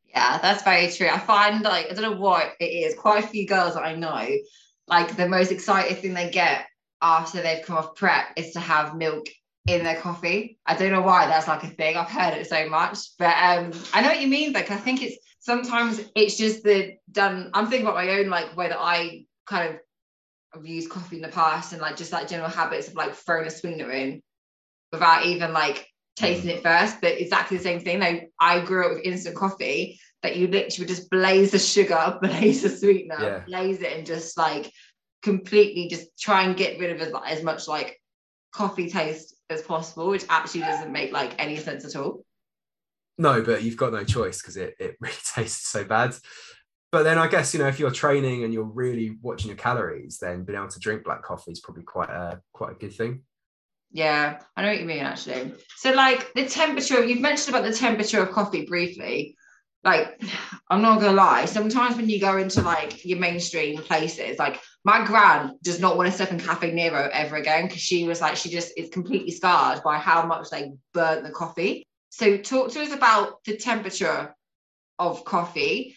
[0.10, 1.08] Yeah, that's very true.
[1.08, 2.96] I find like I don't know what it is.
[2.96, 4.28] Quite a few girls I know,
[4.88, 6.66] like the most exciting thing they get
[7.02, 9.28] after they've come off prep is to have milk
[9.66, 10.60] in their coffee.
[10.66, 11.96] I don't know why that's like a thing.
[11.96, 14.54] I've heard it so much, but um, I know what you mean.
[14.54, 17.50] Like I think it's sometimes it's just the done.
[17.54, 19.80] I'm thinking about my own like way that I kind of
[20.54, 23.48] have used coffee in the past and like just like general habits of like throwing
[23.48, 24.22] a sweetener in
[24.92, 26.58] without even like tasting mm.
[26.58, 28.00] it first, but exactly the same thing.
[28.00, 32.18] Like I grew up with instant coffee that you literally would just blaze the sugar,
[32.22, 33.40] blaze the sweetener, yeah.
[33.46, 34.72] blaze it, and just like
[35.22, 38.00] completely just try and get rid of as, as much like
[38.52, 42.24] coffee taste as possible, which actually doesn't make like any sense at all.
[43.18, 46.16] No, but you've got no choice because it, it really tastes so bad.
[46.94, 50.20] But then I guess, you know, if you're training and you're really watching your calories,
[50.20, 53.24] then being able to drink black coffee is probably quite a quite a good thing.
[53.92, 55.56] Yeah, I know what you mean actually.
[55.78, 59.36] So like the temperature, you've mentioned about the temperature of coffee briefly.
[59.84, 60.22] Like,
[60.70, 65.04] I'm not gonna lie, sometimes when you go into like your mainstream places, like my
[65.04, 68.36] gran does not want to step in Caffè Nero ever again because she was like,
[68.36, 71.88] she just is completely scarred by how much they burnt the coffee.
[72.12, 74.36] So talk to us about the temperature
[75.00, 75.96] of coffee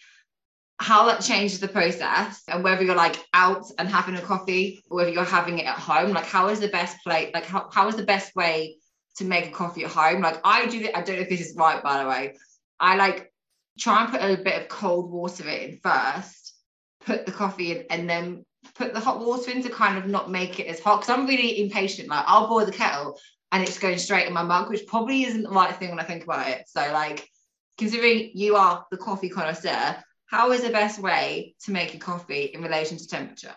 [0.79, 4.97] how that changes the process and whether you're like out and having a coffee or
[4.97, 7.87] whether you're having it at home like how is the best plate like how, how
[7.87, 8.77] is the best way
[9.15, 11.55] to make a coffee at home like i do i don't know if this is
[11.57, 12.35] right by the way
[12.79, 13.31] i like
[13.77, 16.55] try and put a bit of cold water in first,
[17.05, 20.31] put the coffee in, and then put the hot water in to kind of not
[20.31, 21.01] make it as hot.
[21.01, 22.09] Because I'm really impatient.
[22.09, 23.19] Like I'll boil the kettle
[23.51, 26.03] and it's going straight in my mug, which probably isn't the right thing when I
[26.03, 26.67] think about it.
[26.67, 27.27] So like
[27.77, 29.95] considering you are the coffee connoisseur,
[30.27, 33.55] how is the best way to make a coffee in relation to temperature?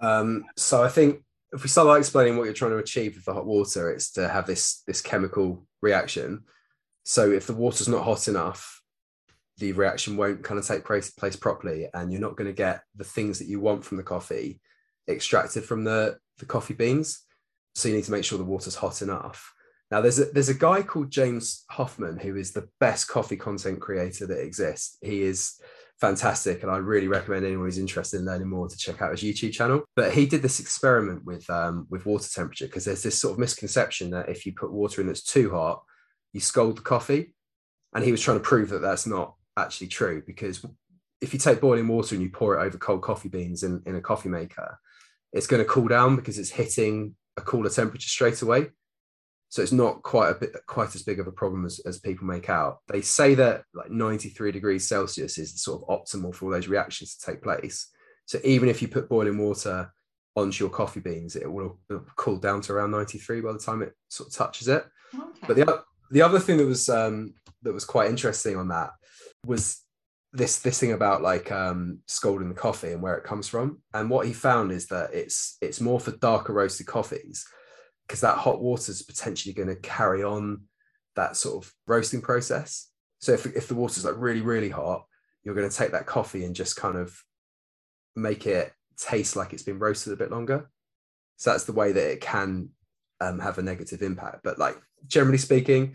[0.00, 3.24] Um, so I think if we start by explaining what you're trying to achieve with
[3.24, 6.44] the hot water, it's to have this this chemical reaction.
[7.04, 8.82] So if the water's not hot enough,
[9.58, 12.82] the reaction won't kind of take place, place properly, and you're not going to get
[12.96, 14.60] the things that you want from the coffee
[15.08, 17.24] extracted from the the coffee beans.
[17.74, 19.52] So you need to make sure the water's hot enough.
[19.90, 23.80] Now there's a there's a guy called James Hoffmann who is the best coffee content
[23.80, 24.96] creator that exists.
[25.02, 25.60] He is
[26.00, 29.22] fantastic, and I really recommend anyone who's interested in learning more to check out his
[29.22, 29.84] YouTube channel.
[29.96, 33.38] But he did this experiment with um, with water temperature because there's this sort of
[33.38, 35.82] misconception that if you put water in that's too hot,
[36.32, 37.34] you scald the coffee,
[37.94, 40.64] and he was trying to prove that that's not actually true because
[41.20, 43.94] if you take boiling water and you pour it over cold coffee beans in, in
[43.94, 44.78] a coffee maker,
[45.32, 48.68] it's going to cool down because it's hitting a cooler temperature straight away.
[49.50, 52.24] So it's not quite a bit quite as big of a problem as, as people
[52.24, 52.78] make out.
[52.86, 57.16] They say that like 93 degrees Celsius is sort of optimal for all those reactions
[57.16, 57.88] to take place.
[58.26, 59.92] So even if you put boiling water
[60.36, 61.80] onto your coffee beans, it will,
[62.14, 64.86] cool down to around 93 by the time it sort of touches it.
[65.12, 65.24] Okay.
[65.48, 65.82] But the
[66.12, 68.90] the other thing that was um, that was quite interesting on that
[69.44, 69.80] was
[70.32, 73.80] this this thing about like um, scalding the coffee and where it comes from.
[73.92, 77.44] And what he found is that it's it's more for darker roasted coffees
[78.10, 80.62] because that hot water is potentially going to carry on
[81.14, 82.88] that sort of roasting process.
[83.20, 85.04] So if, if the water's like really, really hot,
[85.44, 87.16] you're going to take that coffee and just kind of
[88.16, 90.68] make it taste like it's been roasted a bit longer.
[91.36, 92.70] So that's the way that it can
[93.20, 94.40] um, have a negative impact.
[94.42, 95.94] But like generally speaking,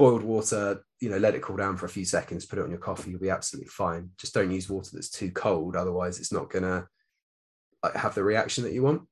[0.00, 2.70] boiled water, you know, let it cool down for a few seconds, put it on
[2.70, 4.10] your coffee, you'll be absolutely fine.
[4.18, 6.88] Just don't use water that's too cold, otherwise it's not gonna
[7.84, 9.02] like have the reaction that you want.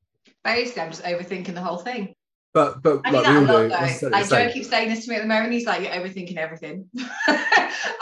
[0.42, 2.16] Basically, I'm just overthinking the whole thing.
[2.52, 3.74] But but I like we all do.
[4.12, 5.52] I don't keep saying this to me at the moment.
[5.52, 6.88] He's like, you're overthinking everything.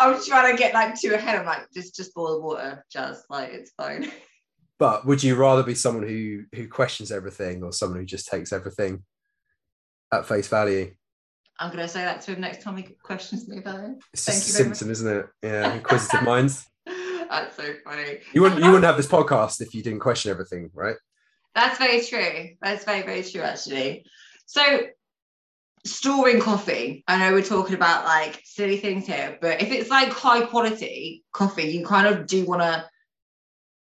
[0.00, 1.38] I'm trying to get like too ahead.
[1.38, 4.10] I'm like, just just boil water, just like it's fine.
[4.78, 8.52] But would you rather be someone who who questions everything or someone who just takes
[8.52, 9.02] everything
[10.12, 10.94] at face value?
[11.58, 13.96] I'm gonna say that to him next time he questions me about it.
[14.12, 15.26] It's Thank just a symptom, isn't it?
[15.42, 16.64] Yeah, inquisitive minds.
[16.86, 18.20] That's so funny.
[18.32, 20.94] You wouldn't you wouldn't have this podcast if you didn't question everything, right?
[21.56, 22.50] That's very true.
[22.62, 24.06] That's very, very true actually.
[24.48, 24.80] So
[25.84, 30.08] storing coffee, I know we're talking about like silly things here, but if it's like
[30.08, 32.88] high quality coffee, you kind of do want to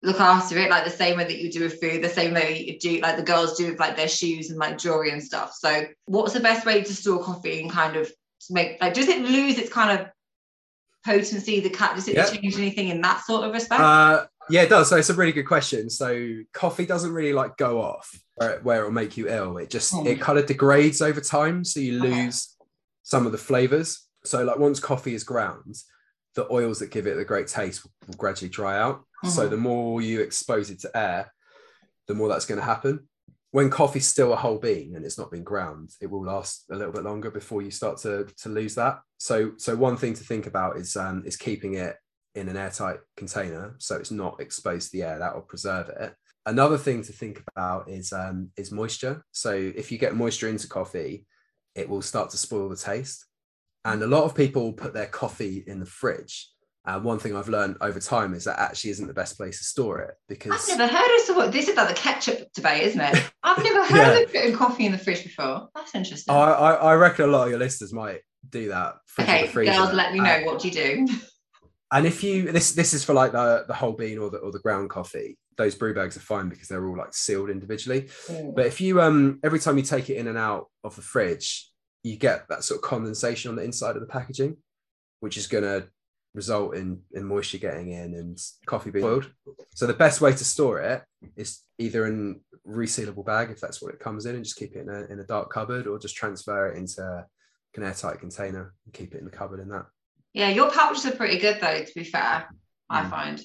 [0.01, 2.63] look after it like the same way that you do with food, the same way
[2.63, 5.53] you do like the girls do with like their shoes and like jewelry and stuff.
[5.53, 8.11] So what's the best way to store coffee and kind of
[8.49, 10.07] make like does it lose its kind of
[11.05, 12.33] potency, the cat does it yep.
[12.33, 13.81] change anything in that sort of respect?
[13.81, 14.89] Uh, yeah, it does.
[14.89, 15.89] So it's a really good question.
[15.89, 19.57] So coffee doesn't really like go off where, where it'll make you ill.
[19.57, 20.05] It just mm.
[20.05, 22.69] it kind of degrades over time, so you lose okay.
[23.03, 24.07] some of the flavors.
[24.23, 25.75] So like once coffee is ground,
[26.35, 28.99] the oils that give it the great taste will, will gradually dry out.
[28.99, 29.29] Mm-hmm.
[29.29, 31.31] So the more you expose it to air,
[32.07, 33.07] the more that's going to happen.
[33.51, 36.75] When coffee's still a whole bean and it's not been ground, it will last a
[36.75, 38.99] little bit longer before you start to to lose that.
[39.17, 41.95] So so one thing to think about is um, is keeping it
[42.35, 46.13] in an airtight container so it's not exposed to the air that will preserve it
[46.45, 50.67] another thing to think about is um, is moisture so if you get moisture into
[50.67, 51.25] coffee
[51.73, 53.25] it will start to spoil the taste
[53.83, 56.49] and a lot of people put their coffee in the fridge
[56.87, 59.63] and one thing I've learned over time is that actually isn't the best place to
[59.63, 61.51] store it because I've never heard of someone.
[61.51, 63.31] This is like the ketchup debate, isn't it?
[63.43, 64.19] I've never heard yeah.
[64.19, 65.69] of putting coffee in the fridge before.
[65.73, 66.35] That's interesting.
[66.35, 68.95] I, I, I reckon a lot of your listeners might do that.
[69.19, 70.43] Okay, girls, let me know.
[70.43, 71.07] what do you do?
[71.91, 74.51] And if you this this is for like the the whole bean or the or
[74.51, 78.03] the ground coffee, those brew bags are fine because they're all like sealed individually.
[78.27, 78.55] Mm.
[78.55, 81.69] But if you um every time you take it in and out of the fridge,
[82.03, 84.57] you get that sort of condensation on the inside of the packaging,
[85.19, 85.87] which is gonna
[86.33, 89.31] result in in moisture getting in and coffee being boiled.
[89.73, 91.03] So the best way to store it
[91.35, 94.75] is either in a resealable bag if that's what it comes in and just keep
[94.75, 97.25] it in a, in a dark cupboard or just transfer it into
[97.75, 99.85] an airtight container and keep it in the cupboard in that.
[100.35, 102.47] Yeah, your pouches are pretty good though, to be fair.
[102.89, 103.09] I mm.
[103.09, 103.41] find.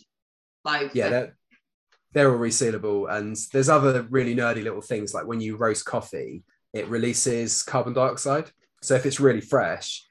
[0.64, 1.37] Like yeah, they're,
[2.12, 3.11] they're all resealable.
[3.11, 6.42] And there's other really nerdy little things like when you roast coffee,
[6.74, 8.50] it releases carbon dioxide.
[8.83, 10.05] So if it's really fresh,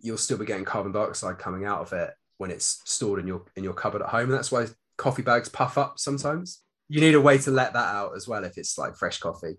[0.00, 3.44] you'll still be getting carbon dioxide coming out of it when it's stored in your
[3.54, 4.30] in your cupboard at home.
[4.30, 4.66] And that's why
[4.96, 6.62] coffee bags puff up sometimes.
[6.88, 9.58] You need a way to let that out as well if it's like fresh coffee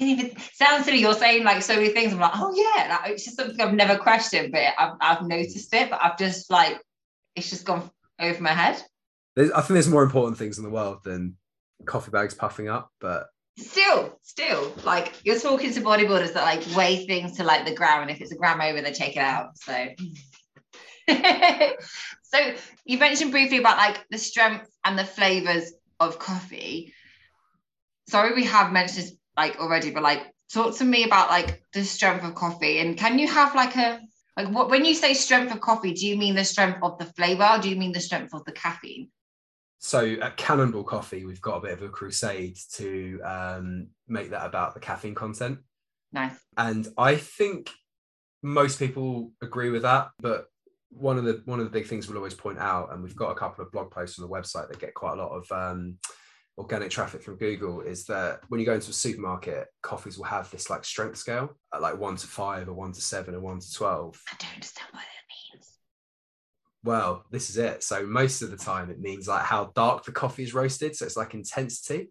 [0.08, 0.98] even sound silly.
[0.98, 2.12] You're saying like so many things.
[2.12, 5.74] I'm like, oh yeah, like, it's just something I've never questioned, but I've, I've noticed
[5.74, 5.90] it.
[5.90, 6.80] But I've just like
[7.36, 8.82] it's just gone over my head.
[9.36, 11.36] There's, I think there's more important things in the world than
[11.86, 13.26] coffee bags puffing up, but
[13.58, 18.00] Still, still, like you're talking to bodybuilders that like weigh things to like the gram,
[18.00, 19.50] and if it's a gram over, they take it out.
[19.58, 19.88] So,
[22.22, 22.54] so
[22.86, 26.94] you mentioned briefly about like the strength and the flavors of coffee.
[28.08, 31.84] Sorry, we have mentioned this like already, but like talk to me about like the
[31.84, 34.00] strength of coffee, and can you have like a
[34.36, 37.06] like what when you say strength of coffee, do you mean the strength of the
[37.06, 37.48] flavor?
[37.50, 39.10] Or do you mean the strength of the caffeine?
[39.80, 44.44] so at Cannonball Coffee, we've got a bit of a crusade to um, make that
[44.44, 45.58] about the caffeine content.
[46.12, 46.38] Nice.
[46.58, 47.70] And I think
[48.42, 50.10] most people agree with that.
[50.18, 50.46] But
[50.90, 53.30] one of the one of the big things we'll always point out, and we've got
[53.30, 55.96] a couple of blog posts on the website that get quite a lot of um,
[56.58, 60.50] organic traffic from Google, is that when you go into a supermarket, coffees will have
[60.50, 63.60] this like strength scale, at like one to five, or one to seven, or one
[63.60, 64.20] to twelve.
[64.30, 65.76] I don't understand what that means.
[66.82, 67.82] Well, this is it.
[67.82, 70.96] So most of the time, it means like how dark the coffee is roasted.
[70.96, 72.10] So it's like intensity.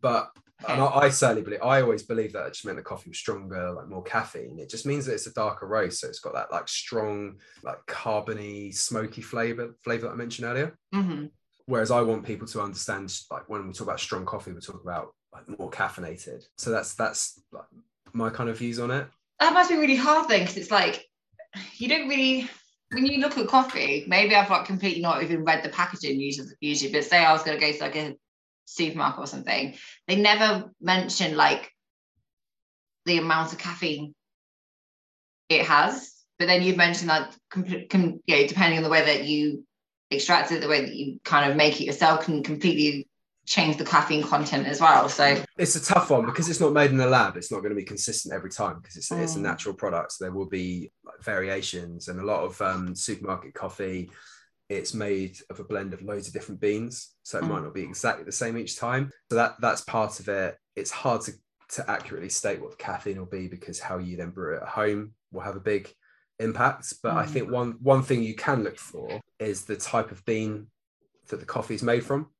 [0.00, 0.30] But
[0.68, 3.18] and I, I certainly believe I always believe that it just meant the coffee was
[3.18, 4.58] stronger, like more caffeine.
[4.58, 7.78] It just means that it's a darker roast, so it's got that like strong, like
[7.86, 10.78] carbony, smoky flavor flavor that I mentioned earlier.
[10.94, 11.30] Mhm.
[11.66, 14.82] Whereas I want people to understand, like when we talk about strong coffee, we talk
[14.82, 16.44] about like more caffeinated.
[16.58, 17.64] So that's that's like
[18.12, 19.06] my kind of views on it.
[19.40, 21.04] That must be really hard then, because it's like
[21.76, 22.48] you don't really
[22.92, 24.04] when you look at coffee.
[24.06, 26.48] Maybe I've like completely not even read the packaging usually.
[26.60, 28.14] Usually, but say I was going to go to like a
[28.66, 29.74] supermarket or something,
[30.06, 31.70] they never mention like
[33.06, 34.14] the amount of caffeine
[35.48, 36.12] it has.
[36.38, 39.64] But then you've mentioned that, com- com- you know, depending on the way that you
[40.14, 43.08] extract it, the way that you kind of make it yourself can completely
[43.46, 45.08] change the caffeine content as well.
[45.08, 47.36] So It's a tough one because it's not made in the lab.
[47.36, 49.42] It's not going to be consistent every time because it's, it's a Mm.
[49.42, 50.12] natural product.
[50.12, 54.10] So there will be like, variations and a lot of um, supermarket coffee.
[54.70, 57.48] It's made of a blend of loads of different beans, so it Mm.
[57.48, 59.10] might not be exactly the same each time.
[59.28, 60.56] So that that's part of it.
[60.74, 61.32] It's hard to
[61.76, 64.68] to accurately state what the caffeine will be because how you then brew it at
[64.68, 65.92] home will have a big
[66.38, 66.92] impact.
[67.02, 67.30] But I Mm.
[67.30, 70.68] think one one thing you can look for is the type of bean
[71.28, 72.30] that the coffee is made from.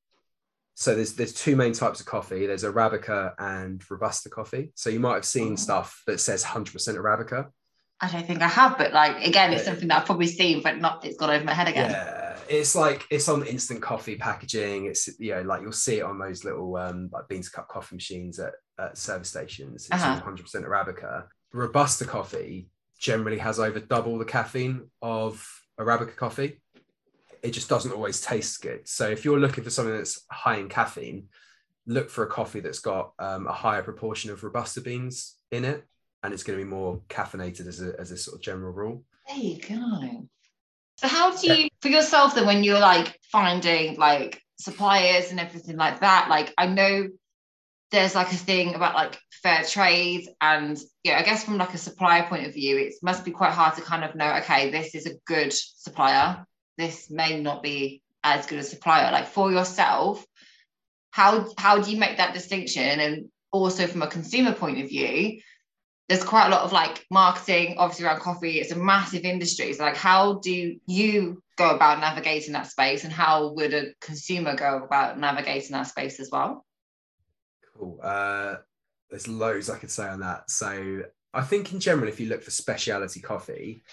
[0.75, 2.45] So there's there's two main types of coffee.
[2.47, 4.71] There's Arabica and Robusta coffee.
[4.75, 5.55] So you might have seen Oh.
[5.55, 7.49] stuff that says 100% Arabica.
[8.01, 10.77] I don't think I have, but like again, it's something that I've probably seen, but
[10.77, 11.91] not it's gone over my head again.
[11.91, 14.87] Yeah, it's like it's on instant coffee packaging.
[14.87, 17.69] It's you know like you'll see it on those little um, like bean to cup
[17.69, 19.87] coffee machines at, at service stations.
[19.89, 20.19] It's Uh-huh.
[20.21, 21.27] 100% Arabica.
[21.53, 22.67] Robusta coffee
[23.05, 25.47] generally has over double the caffeine of
[25.79, 26.59] Arabica coffee.
[27.43, 28.87] It just doesn't always taste good.
[28.87, 31.27] So if you're looking for something that's high in caffeine,
[31.85, 35.85] look for a coffee that's got um, a higher proportion of Robusta beans in it,
[36.23, 39.03] and it's going to be more caffeinated as a, as a sort of general rule.
[39.27, 40.27] There you go.
[40.97, 45.77] So how do you for yourself then when you're like finding like suppliers and everything
[45.77, 46.27] like that?
[46.27, 47.09] Like I know
[47.95, 51.77] there's like a thing about like fair trade and yeah, I guess from like a
[51.77, 54.93] supplier point of view, it must be quite hard to kind of know, okay, this
[54.95, 56.45] is a good supplier.
[56.77, 59.13] This may not be as good a supplier.
[59.13, 60.25] Like for yourself,
[61.11, 62.99] how how do you make that distinction?
[62.99, 65.39] And also from a consumer point of view,
[66.09, 69.83] there's quite a lot of like marketing obviously around coffee it's a massive industry so
[69.83, 74.83] like how do you go about navigating that space and how would a consumer go
[74.83, 76.63] about navigating that space as well
[77.77, 77.99] Cool.
[78.01, 78.55] Uh,
[79.09, 80.49] there's loads I could say on that.
[80.49, 83.83] So I think in general, if you look for specialty coffee,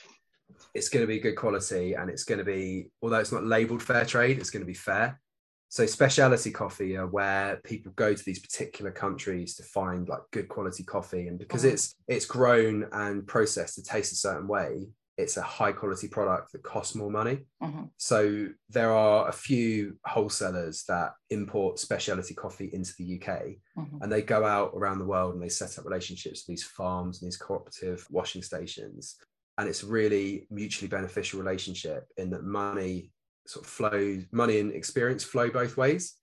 [0.75, 3.83] it's going to be good quality and it's going to be, although it's not labeled
[3.83, 5.21] fair trade, it's going to be fair.
[5.68, 10.49] So specialty coffee are where people go to these particular countries to find like good
[10.49, 11.73] quality coffee, and because Mhm.
[11.73, 14.87] it's it's grown and processed to taste a certain way,
[15.23, 17.47] it's a high quality product that costs more money.
[17.63, 17.91] Mhm.
[17.97, 24.03] So there are a few wholesalers that import specialty coffee into the UK Mhm.
[24.03, 27.23] and they go out around the world and they set up relationships with these farms
[27.23, 29.17] and these cooperative washing stations.
[29.59, 33.13] And it's really mutually beneficial relationship in that money
[33.47, 36.17] sort of flows, money and experience flow both ways.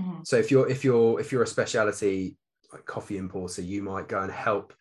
[0.00, 0.26] Mhm.
[0.26, 2.36] So if you're if you're if you're a specialty
[2.72, 4.72] like coffee importer, you might go and help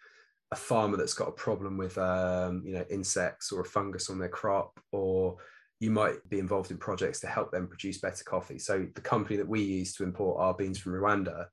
[0.51, 4.19] a farmer that's got a problem with um, you know insects or a fungus on
[4.19, 5.37] their crop, or
[5.79, 8.59] you might be involved in projects to help them produce better coffee.
[8.59, 11.45] So the company that we use to import our beans from Rwanda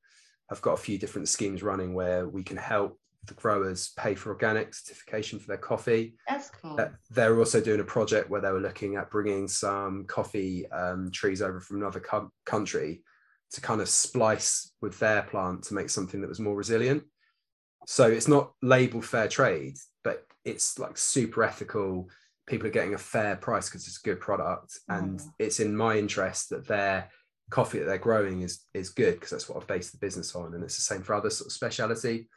[0.50, 4.30] have got a few different schemes running where we can help the growers pay for
[4.30, 6.14] organic certification for their coffee.
[6.26, 6.78] that's cool
[7.10, 11.42] They're also doing a project where they were looking at bringing some coffee um, trees
[11.42, 13.02] over from another co- country
[13.52, 17.02] to kind of splice with their plant to make something that was more resilient.
[17.86, 22.08] So it's not labeled fair trade, but it's like super ethical.
[22.46, 24.78] People are getting a fair price because it's a good product.
[24.88, 25.32] And Mm.
[25.38, 27.10] it's in my interest that their
[27.50, 30.54] coffee that they're growing is is good because that's what I've based the business on
[30.54, 32.28] and it's the same for other sort of specialty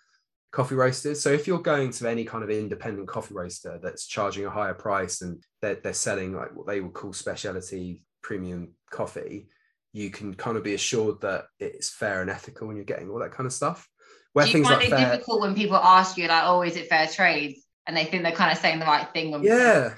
[0.54, 1.22] coffee roasters.
[1.22, 4.74] So if you're going to any kind of independent coffee roaster that's charging a higher
[4.74, 9.50] price and they're, they're selling like what they would call specialty premium coffee
[9.94, 13.20] you can kind of be assured that it's fair and ethical when you're getting all
[13.20, 13.90] that kind of stuff
[14.34, 16.76] where you things find like it fair difficult when people ask you like, "Oh, is
[16.76, 17.58] it fair trade?"
[17.88, 19.94] and they think they're kind of saying the right thing when Yeah.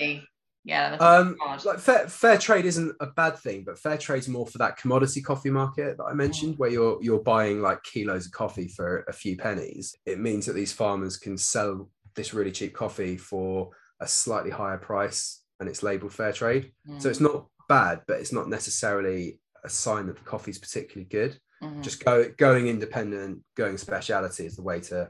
[0.64, 4.58] yeah, Um, like fair, fair trade isn't a bad thing, but fair trade's more for
[4.60, 8.70] that commodity coffee market that I mentioned, where you're you're buying like kilos of coffee
[8.70, 9.94] for a few pennies.
[10.06, 14.78] It means that these farmers can sell this really cheap coffee for a slightly higher
[14.78, 16.72] price, and it's labeled fair trade.
[17.00, 21.38] So it's not bad, but it's not necessarily a sign that the coffee's particularly good.
[21.64, 21.82] Mhm.
[21.82, 25.10] Just go going independent, going speciality is the way to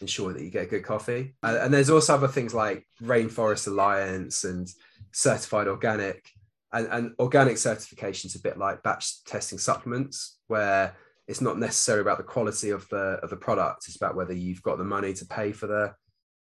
[0.00, 1.34] ensure that you get good coffee.
[1.42, 4.68] Uh, and there's also other things like Rainforest Alliance and
[5.12, 6.28] certified organic.
[6.72, 10.96] And, and organic certification's a bit like batch testing supplements, where
[11.28, 13.84] it's not necessarily about the quality of the of the product.
[13.86, 15.94] It's about whether you've got the money to pay for the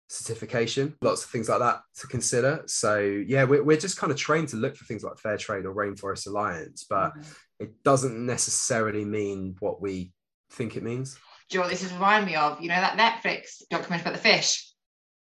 [0.08, 0.96] certification.
[1.00, 2.62] Lots of things like that to consider.
[2.66, 5.64] So yeah, we're, we're just kind of trained to look for things like fair trade
[5.64, 7.26] or Rainforest Alliance, but Mhm.
[7.58, 10.12] It doesn't necessarily mean what we
[10.50, 11.14] think it means.
[11.48, 12.60] Do you know what this has remind me of?
[12.60, 14.72] You know that Netflix documentary about the fish.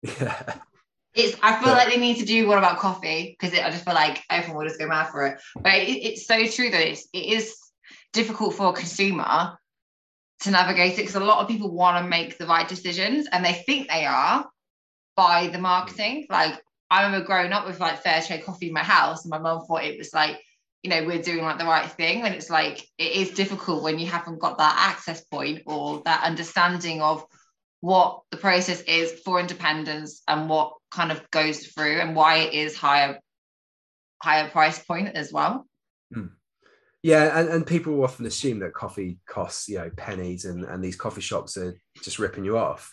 [0.02, 0.54] Yeah.
[1.14, 1.36] It's.
[1.42, 1.74] I feel Yeah.
[1.74, 4.68] like they need to do one about coffee because I just feel like everyone will
[4.68, 5.40] just go mad for it.
[5.56, 7.56] But it, it's so true that it's it is
[8.12, 9.56] difficult for a consumer
[10.40, 13.44] to navigate it because a lot of people want to make the right decisions and
[13.44, 14.48] they think they are
[15.16, 16.26] by the marketing.
[16.30, 19.38] Like I remember growing up with like fair trade coffee in my house, and my
[19.38, 20.40] mum thought it was like
[20.82, 23.98] you know we're doing like the right thing and it's like it is difficult when
[23.98, 27.24] you haven't got that access point or that understanding of
[27.80, 32.52] what the process is for independence and what kind of goes through and why it
[32.52, 33.18] is higher
[34.22, 35.66] higher price point as well
[36.12, 36.26] hmm.
[37.02, 40.96] Yeah, and, and people often assume that coffee costs, you know, pennies and, and these
[40.96, 42.92] coffee shops are just ripping you off.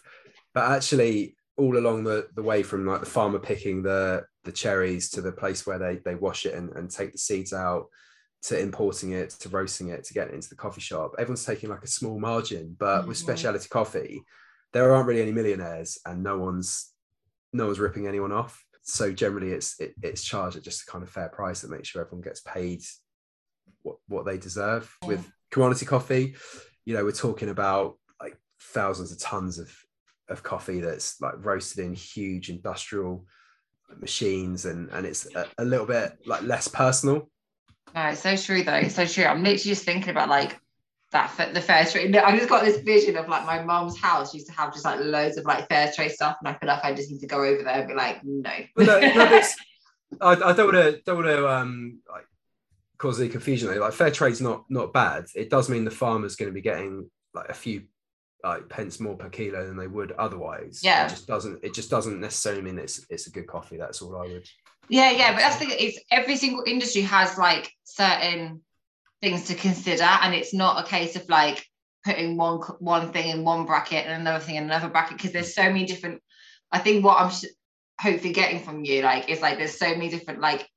[0.53, 5.09] But actually all along the, the way from like the farmer picking the the cherries
[5.09, 7.87] to the place where they they wash it and, and take the seeds out
[8.43, 11.69] to importing it to roasting it to get it into the coffee shop, everyone's taking
[11.69, 12.75] like a small margin.
[12.77, 13.21] But with Mhm.
[13.21, 14.21] specialty coffee,
[14.71, 16.91] there aren't really any millionaires and no one's
[17.53, 18.63] no one's ripping anyone off.
[18.83, 21.87] So generally it's it, it's charged at just a kind of fair price that makes
[21.87, 22.83] sure everyone gets paid
[23.81, 24.93] what, what they deserve.
[25.01, 25.07] Yeah.
[25.07, 26.35] With commodity coffee,
[26.85, 29.71] you know, we're talking about like thousands of tons of
[30.29, 33.25] of coffee that's like roasted in huge industrial
[33.99, 37.29] machines and and it's a, a little bit like less personal.
[37.93, 40.59] no it's so true though it's so true i'm literally just thinking about like
[41.11, 44.47] that the fair trade i just got this vision of like my mom's house used
[44.47, 46.93] to have just like loads of like fair trade stuff and i feel like i
[46.93, 49.41] just need to go over there and be like no But no, no,
[50.21, 52.25] I, I don't want to don't want to um like
[52.97, 53.79] cause any confusion though.
[53.79, 55.25] Like fair trade's not not bad.
[55.35, 57.83] It does mean the farmer's going to be getting like a few
[58.45, 60.81] like pence more per kilo than they would otherwise.
[60.83, 61.05] Yeah.
[61.05, 63.77] It just doesn't it just doesn't necessarily mean it's it's a good coffee.
[63.77, 64.47] That's all I would
[64.89, 65.75] Yeah, yeah, but that's the thing.
[65.79, 68.61] It's every single industry has like certain
[69.21, 71.65] things to consider, and it's not a case of like
[72.03, 75.55] putting one one thing in one bracket and another thing in another bracket because there's
[75.55, 76.21] so many different.
[76.71, 77.45] I think what I'm sh-
[77.99, 80.67] hopefully getting from you like is like there's so many different like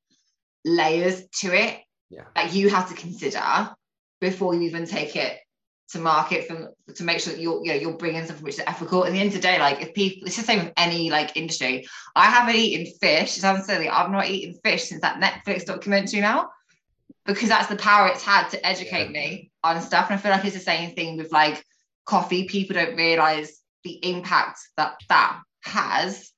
[0.64, 2.25] layers to it Yeah.
[2.35, 3.75] that you have to consider
[4.21, 5.39] before you even take it
[5.91, 8.64] to market from to make sure that you're you know you're bringing something which is
[8.66, 9.05] ethical.
[9.05, 11.36] At the end of the day, like if people, it's the same with any like
[11.36, 11.86] industry.
[12.14, 13.36] I haven't eaten fish.
[13.36, 13.89] It sounds silly.
[13.89, 16.51] I've not eaten fish since that Netflix documentary now,
[17.24, 19.20] because that's the power it's had to educate Yeah.
[19.20, 20.11] me on stuff.
[20.11, 21.64] And I feel like it's the same thing with like
[22.05, 22.45] coffee.
[22.45, 26.30] People don't realize the impact that that has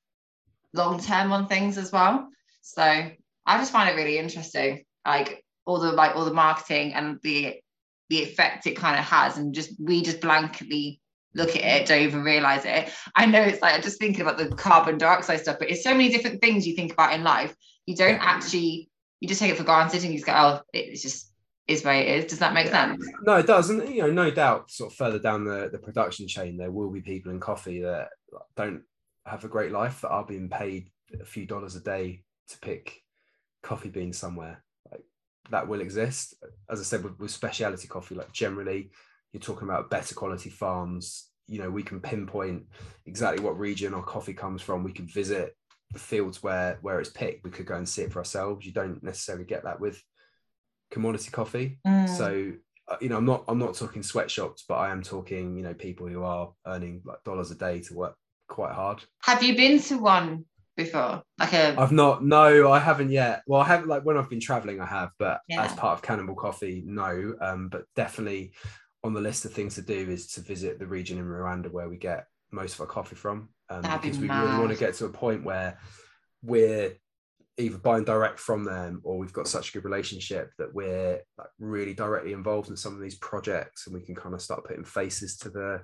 [0.73, 2.29] long term on things as well.
[2.61, 7.19] So I just find it really interesting, like all the like all the marketing and
[7.21, 7.61] the
[8.11, 10.99] the effect it kind of has, and just we just blankly
[11.33, 12.91] look at it, don't even realize it.
[13.15, 15.91] I know it's like I'm just thinking about the carbon dioxide stuff, but it's so
[15.91, 17.55] many different things you think about in life.
[17.85, 18.89] You don't actually
[19.21, 21.31] you just take it for granted and you just go, oh, it's just
[21.67, 22.25] is where it is.
[22.25, 22.87] Does that make Yeah.
[22.89, 23.07] sense?
[23.23, 26.27] No, it does, and you know, no doubt, sort of further down the, the production
[26.27, 28.09] chain, there will be people in coffee that
[28.57, 28.81] don't
[29.25, 30.89] have a great life that are being paid
[31.21, 33.03] a few dollars a day to pick
[33.61, 34.63] coffee beans somewhere.
[35.49, 36.35] That will exist.
[36.69, 38.91] As I said, with, with specialty coffee, like generally,
[39.33, 41.29] you're talking about better quality farms.
[41.47, 42.67] You know, we can pinpoint
[43.05, 44.83] exactly what region our coffee comes from.
[44.83, 45.55] We can visit
[45.91, 47.43] the fields where where it's picked.
[47.43, 48.65] We could go and see it for ourselves.
[48.65, 50.01] You don't necessarily get that with
[50.91, 51.79] commodity coffee.
[51.85, 52.17] Mm.
[52.17, 52.53] So
[52.87, 55.73] uh, you know, I'm not I'm not talking sweatshops, but I am talking you know
[55.73, 58.15] people who are earning like dollars a day to work
[58.49, 59.03] quite hard.
[59.23, 60.45] Have you been to one
[60.83, 61.23] before?
[61.39, 62.23] Like a I've not.
[62.23, 63.41] No, I haven't yet.
[63.47, 63.87] Well, I haven't.
[63.89, 65.63] Like when I've been traveling, I have, but Yeah.
[65.63, 67.33] as part of Cannonball Coffee, no.
[67.41, 68.53] Um, but definitely
[69.03, 71.89] on the list of things to do is to visit the region in Rwanda where
[71.89, 74.77] we get most of our coffee from, um, That'd be because we really want to
[74.77, 75.79] get to a point where
[76.43, 76.93] we're
[77.57, 81.47] either buying direct from them or we've got such a good relationship that we're like
[81.59, 84.83] really directly involved in some of these projects and we can kind of start putting
[84.83, 85.81] faces to the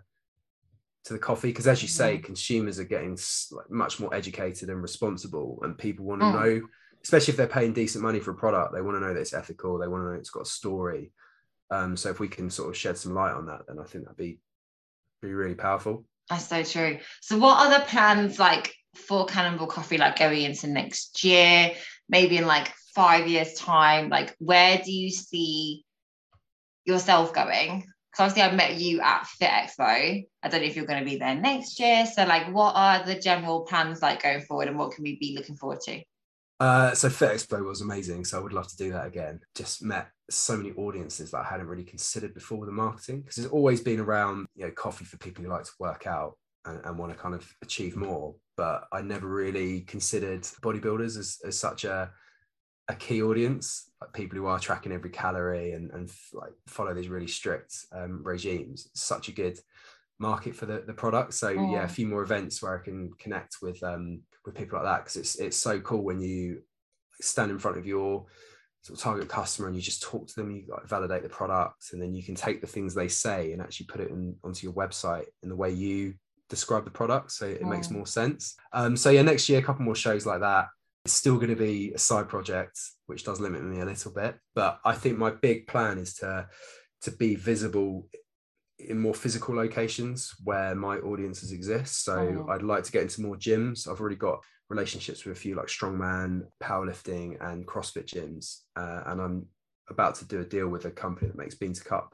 [1.07, 3.17] to the coffee because as you say consumers are getting
[3.51, 6.33] like much more educated and responsible and people want to Mm.
[6.33, 6.67] know
[7.03, 9.33] especially if they're paying decent money for a product they want to know that it's
[9.33, 11.11] ethical they want to know it's got a story
[11.71, 14.03] um, so if we can sort of shed some light on that then i think
[14.03, 14.39] that'd be
[15.21, 16.99] be really powerful That's so true.
[17.21, 21.71] So, what other plans like for Cannonball Coffee, like going into next year,
[22.09, 24.09] maybe in like five years' time?
[24.09, 25.85] Like, where do you see
[26.85, 27.85] yourself going?
[28.19, 30.25] Obviously, I met you at Fit Expo.
[30.43, 32.05] I don't know if you're going to be there next year.
[32.05, 35.35] So, like, what are the general plans like going forward, and what can we be
[35.35, 36.01] looking forward to?
[36.59, 38.25] Uh, so Fit Expo was amazing.
[38.25, 39.39] So I would love to do that again.
[39.55, 43.37] Just met so many audiences that I hadn't really considered before with the marketing because
[43.37, 46.81] it's always been around, you know, coffee for people who like to work out and,
[46.83, 48.35] and want to kind of achieve more.
[48.55, 52.11] But I never really considered bodybuilders as, as such a
[52.87, 56.93] a key audience, like people who are tracking every calorie and, and f- like follow
[56.93, 58.89] these really strict um, regimes.
[58.93, 59.59] Such a good
[60.19, 61.33] market for the, the product.
[61.33, 61.91] So yeah, a Mm.
[61.91, 65.35] few more events where I can connect with um with people like that because it's
[65.35, 66.63] it's so cool when you
[67.21, 68.25] stand in front of your
[68.81, 71.91] sort of target customer and you just talk to them, you like validate the product,
[71.91, 74.65] and then you can take the things they say and actually put it in, onto
[74.65, 76.13] your website in the way you
[76.49, 77.31] describe the product.
[77.33, 78.55] So it makes more sense.
[78.71, 80.67] Um, so yeah, next year a couple more shows like that.
[81.07, 84.35] It's still going to be a side project, which does limit me a little bit.
[84.53, 86.49] But I think my big plan is to
[87.03, 88.09] to be visible
[88.77, 92.03] in more physical locations where my audiences exist.
[92.03, 92.49] So Mhm.
[92.49, 93.87] I'd like to get into more gyms.
[93.87, 99.21] I've already got relationships with a few like strongman, powerlifting, and CrossFit gyms, uh, and
[99.21, 99.47] I'm
[99.87, 102.13] about to do a deal with a company that makes bean to cup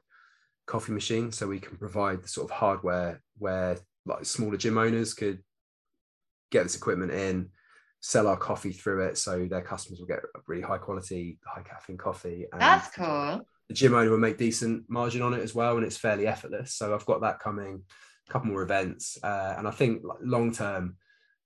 [0.68, 5.16] coffee machine, so we can provide the sort of hardware where like smaller gym owners
[5.16, 5.44] could
[6.52, 7.50] get this equipment in,
[8.06, 11.98] sell our coffee through it, so their customers will get really high quality, high caffeine
[11.98, 12.46] coffee.
[12.52, 13.48] And That's cool.
[13.70, 16.74] the gym owner will make decent margin on it as well, and it's fairly effortless.
[16.76, 17.82] So I've got that coming,
[18.28, 20.98] a couple more events, uh, and I think long term,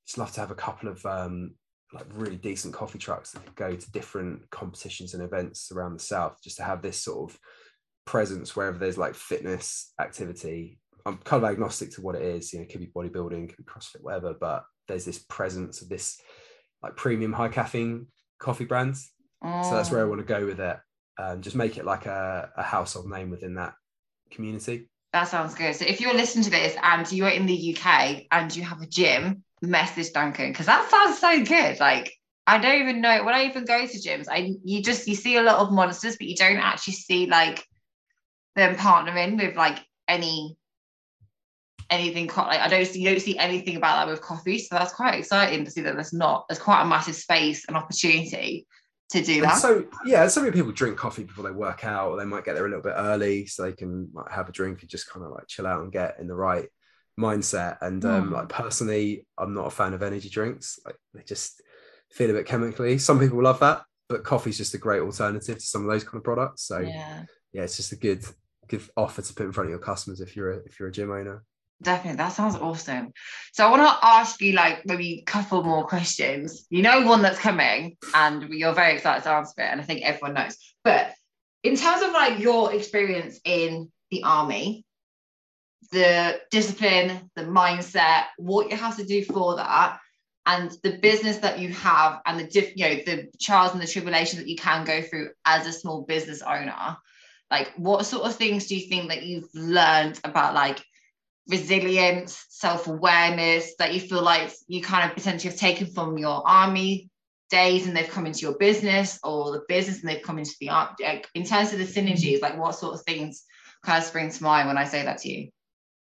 [0.07, 1.53] just love to have a couple of um,
[1.93, 6.03] like really decent coffee trucks that could go to different competitions and events around the
[6.03, 7.39] south, just to have this sort of
[8.05, 10.79] presence wherever there's like fitness activity.
[11.05, 12.51] I'm kind of agnostic to what it is.
[12.51, 14.33] You know, it could be bodybuilding, could be CrossFit, whatever.
[14.33, 16.19] But there's this presence of this
[16.83, 18.07] like premium high caffeine
[18.39, 19.11] coffee brands.
[19.63, 20.09] So that's where I Mm.
[20.09, 20.77] want to go with it.
[21.19, 23.73] Um, just make it like a, a household name within that
[24.31, 24.89] community.
[25.13, 25.75] That sounds good.
[25.75, 28.87] So if you're listening to this and you're in the UK and you have a
[28.87, 31.79] gym, message Duncan because that sounds so good.
[31.79, 32.13] Like
[32.45, 35.37] I don't even know when I even go to gyms, I you just you see
[35.37, 37.65] a lot of monsters, but you don't actually see like
[38.55, 40.55] them partnering with like any
[41.89, 44.59] anything like I don't see you don't see anything about that with coffee.
[44.59, 47.77] So that's quite exciting to see that there's not there's quite a massive space and
[47.77, 48.67] opportunity
[49.11, 49.57] to do And that.
[49.57, 52.55] so yeah, so many people drink coffee before they work out, or they might get
[52.55, 55.25] there a little bit early so they can like, have a drink and just kind
[55.25, 56.67] of like chill out and get in the right
[57.19, 57.77] mindset.
[57.81, 58.33] And um, Mm.
[58.33, 60.79] like personally, I'm not a fan of energy drinks.
[60.85, 61.61] Like they just
[62.11, 62.97] feel a bit chemically.
[62.97, 66.17] Some people love that, but coffee's just a great alternative to some of those kind
[66.17, 66.63] of products.
[66.63, 67.23] So yeah,
[67.53, 67.61] yeah.
[67.63, 68.25] it's just a good
[68.67, 70.91] good offer to put in front of your customers if you're a, if you're a
[70.91, 71.43] gym owner.
[71.81, 73.13] Definitely, that sounds awesome.
[73.53, 76.65] So I want to ask you like maybe a couple more questions.
[76.69, 80.01] You know one that's coming, and you're very excited to answer it, and I think
[80.01, 80.57] everyone knows.
[80.83, 81.13] But
[81.61, 84.85] in terms of like your experience in the army,
[85.91, 89.99] the discipline, the mindset, what you have to do for that,
[90.47, 93.87] and the business that you have, and the diff, you know, the trials and the
[93.87, 96.97] tribulations that you can go through as a small business owner.
[97.51, 100.83] Like, what sort of things do you think that you've learned about like
[101.49, 106.47] resilience, self awareness that you feel like you kind of potentially have taken from your
[106.47, 107.09] army
[107.49, 110.69] days and they've come into your business or the business and they've come into the
[110.69, 110.91] art?
[111.01, 113.43] Like, in terms of the synergies, like what sort of things
[113.83, 115.49] kind of spring to mind when I say that to you?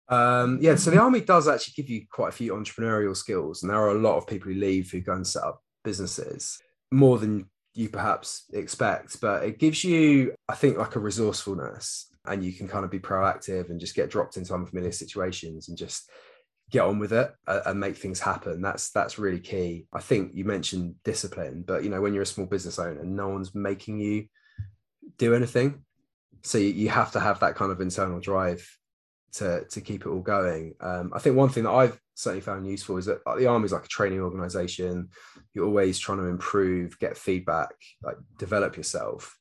[0.08, 3.70] Um, yeah, so the army does actually give you quite a few entrepreneurial skills, and
[3.70, 6.60] there are a lot of people who leave who go and set up businesses
[6.92, 9.20] more than you perhaps expect.
[9.20, 12.98] But it gives you, I think, like a resourcefulness, and you can kind of be
[12.98, 16.10] proactive and just get dropped into unfamiliar situations and just
[16.70, 18.60] get on with it uh, and make things happen.
[18.60, 19.86] That's that's really key.
[19.92, 23.28] I think you mentioned discipline, but you know, when you're a small business owner, no
[23.28, 24.26] one's making you
[25.18, 25.84] do anything,
[26.42, 28.68] so you, have to have that kind of internal drive
[29.34, 30.74] to to keep it all going.
[30.80, 33.72] Um, I think one thing that I've certainly found useful is that the army is
[33.72, 35.08] like a training organization.
[35.54, 39.38] You're always trying to improve, get feedback, like develop yourself.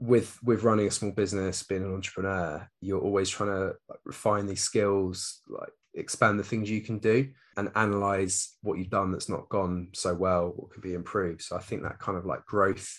[0.00, 3.74] With with running a small business, being an entrepreneur, you're always trying to
[4.04, 9.12] refine these skills, like expand the things you can do, and analyze what you've done
[9.12, 11.42] that's not gone so well, what could be improved.
[11.42, 12.98] So I think that kind of like growth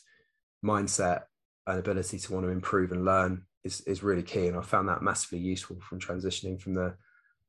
[0.64, 1.24] mindset
[1.66, 4.48] and ability to want to improve and learn is, is really key.
[4.48, 6.96] And I found that massively useful from transitioning from the,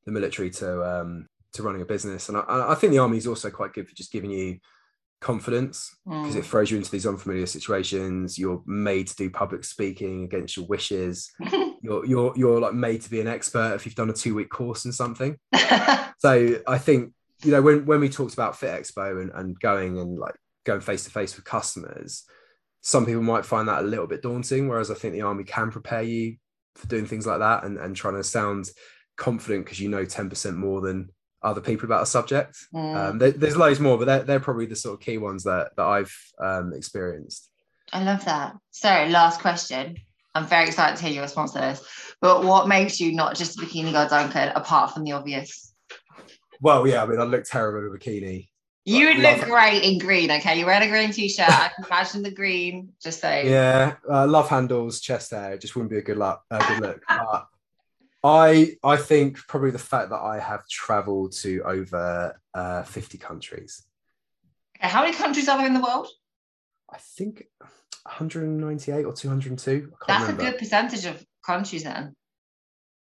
[0.06, 2.28] the military to um, to running a business.
[2.28, 4.58] And I, I think the army is also quite good for just giving you
[5.22, 6.38] confidence because mm.
[6.38, 8.38] it throws you into these unfamiliar situations.
[8.38, 11.30] You're made to do public speaking against your wishes.
[11.82, 14.50] you're you're you're like made to be an expert if you've done a two week
[14.50, 15.38] course in something.
[16.18, 17.12] so I think
[17.42, 20.80] you know when when we talked about Fit Expo and, and going and like going
[20.80, 22.24] face to face with customers,
[22.82, 25.70] some people might find that a little bit daunting, whereas I think the army can
[25.70, 26.36] prepare you
[26.74, 28.70] for doing things like that and, and trying to sound
[29.16, 31.10] confident because you know 10% more than
[31.42, 32.56] other people about a subject.
[32.74, 32.96] Mm.
[32.96, 35.72] Um, there, there's loads more, but they're, they're probably the sort of key ones that,
[35.76, 37.50] that I've um, experienced.
[37.92, 38.56] I love that.
[38.70, 39.96] So, last question.
[40.34, 42.14] I'm very excited to hear your response to this.
[42.20, 45.74] But what makes you not just a bikini girl, Duncan, apart from the obvious?
[46.60, 48.48] Well, yeah, I mean, I look terrible in a bikini.
[48.84, 50.58] You would look great in green, okay?
[50.58, 51.48] You're wearing a green t-shirt.
[51.48, 52.92] I can imagine the green.
[53.02, 53.46] Just saying.
[53.52, 55.52] Yeah, uh, love handles, chest hair.
[55.52, 56.40] It just wouldn't be a good look.
[56.50, 57.02] Uh, good look.
[57.06, 57.46] But
[58.24, 63.82] I I think probably the fact that I have travelled to over uh, 50 countries.
[64.78, 66.08] Okay, how many countries are there in the world?
[66.92, 67.44] I think
[68.04, 69.92] 198 or 202.
[70.06, 70.42] That's remember.
[70.42, 72.14] a good percentage of countries then.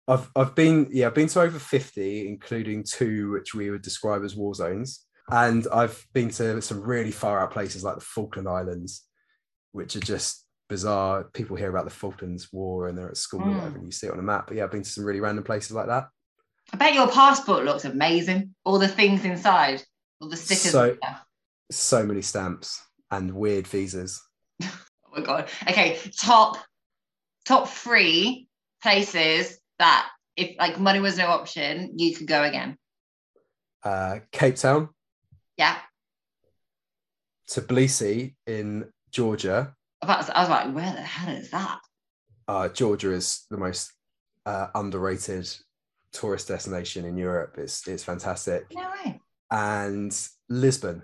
[0.07, 4.23] I've I've been yeah I've been to over 50, including two which we would describe
[4.23, 5.05] as war zones.
[5.31, 9.03] And I've been to some really far out places like the Falkland Islands,
[9.71, 11.25] which are just bizarre.
[11.33, 13.47] People hear about the Falklands War and they're at school mm.
[13.47, 14.47] or whatever, and you see it on a map.
[14.47, 16.07] But yeah, I've been to some really random places like that.
[16.71, 18.55] I bet your passport looks amazing.
[18.63, 19.83] All the things inside,
[20.21, 20.71] all the stickers.
[20.71, 20.97] So,
[21.71, 24.21] so many stamps and weird visas.
[24.63, 24.69] oh
[25.11, 25.49] my god.
[25.67, 26.57] Okay, top
[27.45, 28.47] top three
[28.81, 30.07] places that
[30.37, 32.77] if like money was no option, you could go again.
[33.83, 34.89] Uh, Cape Town.
[35.57, 35.77] Yeah.
[37.49, 39.75] Tbilisi in Georgia.
[40.01, 41.79] I was, I was like, where the hell is that?
[42.47, 43.91] Uh, Georgia is the most
[44.45, 45.49] uh, underrated
[46.11, 47.55] tourist destination in Europe.
[47.57, 48.65] It's it's fantastic.
[48.73, 49.19] No way.
[49.51, 50.15] And
[50.49, 51.03] Lisbon.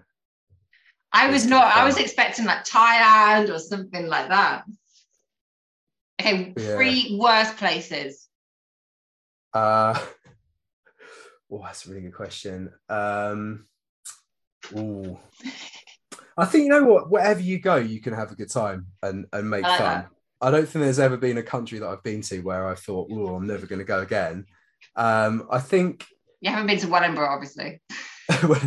[1.14, 1.72] I was not.
[1.72, 1.82] Fun.
[1.82, 4.64] I was expecting like Thailand or something like that.
[6.20, 6.76] Okay, yeah.
[6.76, 8.28] three worst places.
[9.54, 9.98] Uh,
[11.52, 12.72] oh, that's a really good question.
[12.90, 13.66] Um,
[14.78, 15.18] Ooh.
[16.38, 17.10] I think you know what.
[17.10, 20.02] Wherever you go, you can have a good time and and make like fun.
[20.02, 20.10] That.
[20.42, 23.10] I don't think there's ever been a country that I've been to where I thought,
[23.12, 24.46] "Oh, I'm never going to go again."
[24.96, 26.06] Um, I think
[26.42, 27.82] you haven't been to Wellingborough, obviously.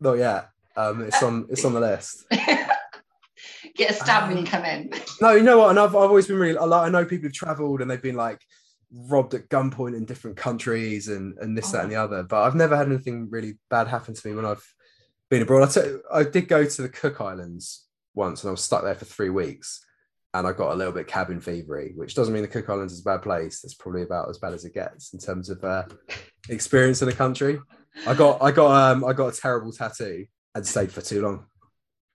[0.00, 0.48] Not yet.
[0.76, 1.46] Um, it's on.
[1.50, 2.24] It's on the list.
[3.76, 4.92] Get a stab um, when you come in.
[5.20, 5.70] No, you know what?
[5.70, 6.56] And I've, I've always been really.
[6.58, 8.40] I know people who've travelled and they've been like,
[8.92, 11.72] robbed at gunpoint in different countries and and this oh.
[11.72, 14.44] that and the other but i've never had anything really bad happen to me when
[14.44, 14.64] i've
[15.34, 18.62] been abroad I, t- I did go to the cook islands once and i was
[18.62, 19.84] stuck there for three weeks
[20.32, 23.00] and i got a little bit cabin fevery which doesn't mean the cook islands is
[23.00, 25.82] a bad place it's probably about as bad as it gets in terms of uh,
[26.48, 27.58] experience in the country
[28.06, 30.24] i got i got um i got a terrible tattoo
[30.54, 31.44] and stayed for too long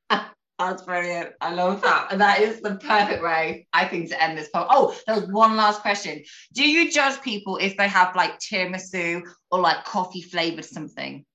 [0.60, 1.32] that's brilliant.
[1.40, 2.08] I love that.
[2.12, 4.68] And that is the perfect way, I think, to end this poem.
[4.70, 6.22] Oh, there's one last question.
[6.54, 11.26] Do you judge people if they have like tiramisu or like coffee flavored something?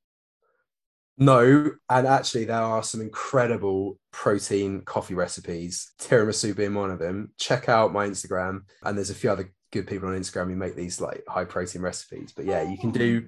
[1.17, 7.31] No, and actually, there are some incredible protein coffee recipes, tiramisu being one of them.
[7.39, 10.75] Check out my Instagram, and there's a few other good people on Instagram who make
[10.75, 12.33] these like high protein recipes.
[12.35, 13.27] But yeah, you can do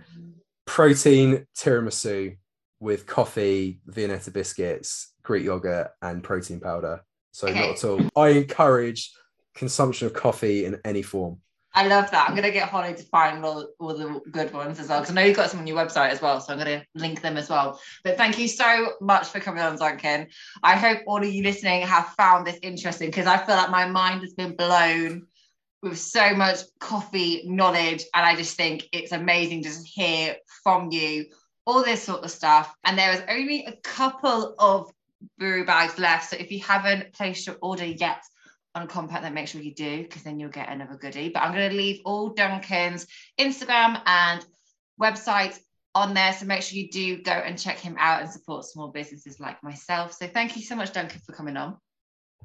[0.64, 2.36] protein tiramisu
[2.80, 7.02] with coffee, Viennetta biscuits, Greek yogurt, and protein powder.
[7.32, 7.60] So okay.
[7.60, 8.00] not at all.
[8.16, 9.12] I encourage
[9.54, 11.38] consumption of coffee in any form.
[11.76, 12.26] I love that.
[12.26, 15.00] I'm gonna get Holly to find all, all the good ones as well.
[15.00, 16.40] Because I know you've got some on your website as well.
[16.40, 17.78] So I'm gonna link them as well.
[18.02, 20.28] But thank you so much for coming on, Duncan.
[20.62, 23.86] I hope all of you listening have found this interesting because I feel like my
[23.86, 25.26] mind has been blown
[25.82, 28.04] with so much coffee knowledge.
[28.14, 31.26] And I just think it's amazing to just hear from you
[31.66, 32.74] all this sort of stuff.
[32.84, 34.90] And there is only a couple of
[35.38, 36.30] brew bags left.
[36.30, 38.22] So if you haven't placed your order yet
[38.76, 41.30] on Compact, then make sure you do, because then you'll get another goodie.
[41.30, 43.06] But I'm going to leave all Duncan's
[43.40, 44.44] Instagram and
[45.00, 45.58] website
[45.94, 46.32] on there.
[46.34, 49.62] So make sure you do go and check him out and support small businesses like
[49.62, 50.12] myself.
[50.12, 51.76] So thank you so much, Duncan, for coming on.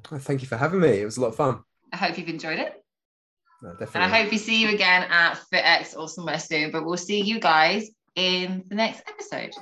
[0.04, 1.00] Thank you for having me.
[1.00, 1.60] It was a lot of fun.
[1.92, 2.82] I hope you've enjoyed it.
[3.62, 4.00] no, And definitely.
[4.18, 6.70] I hope we see you again at Fit Expo or somewhere soon.
[6.72, 9.52] But we'll see you guys in the next episode.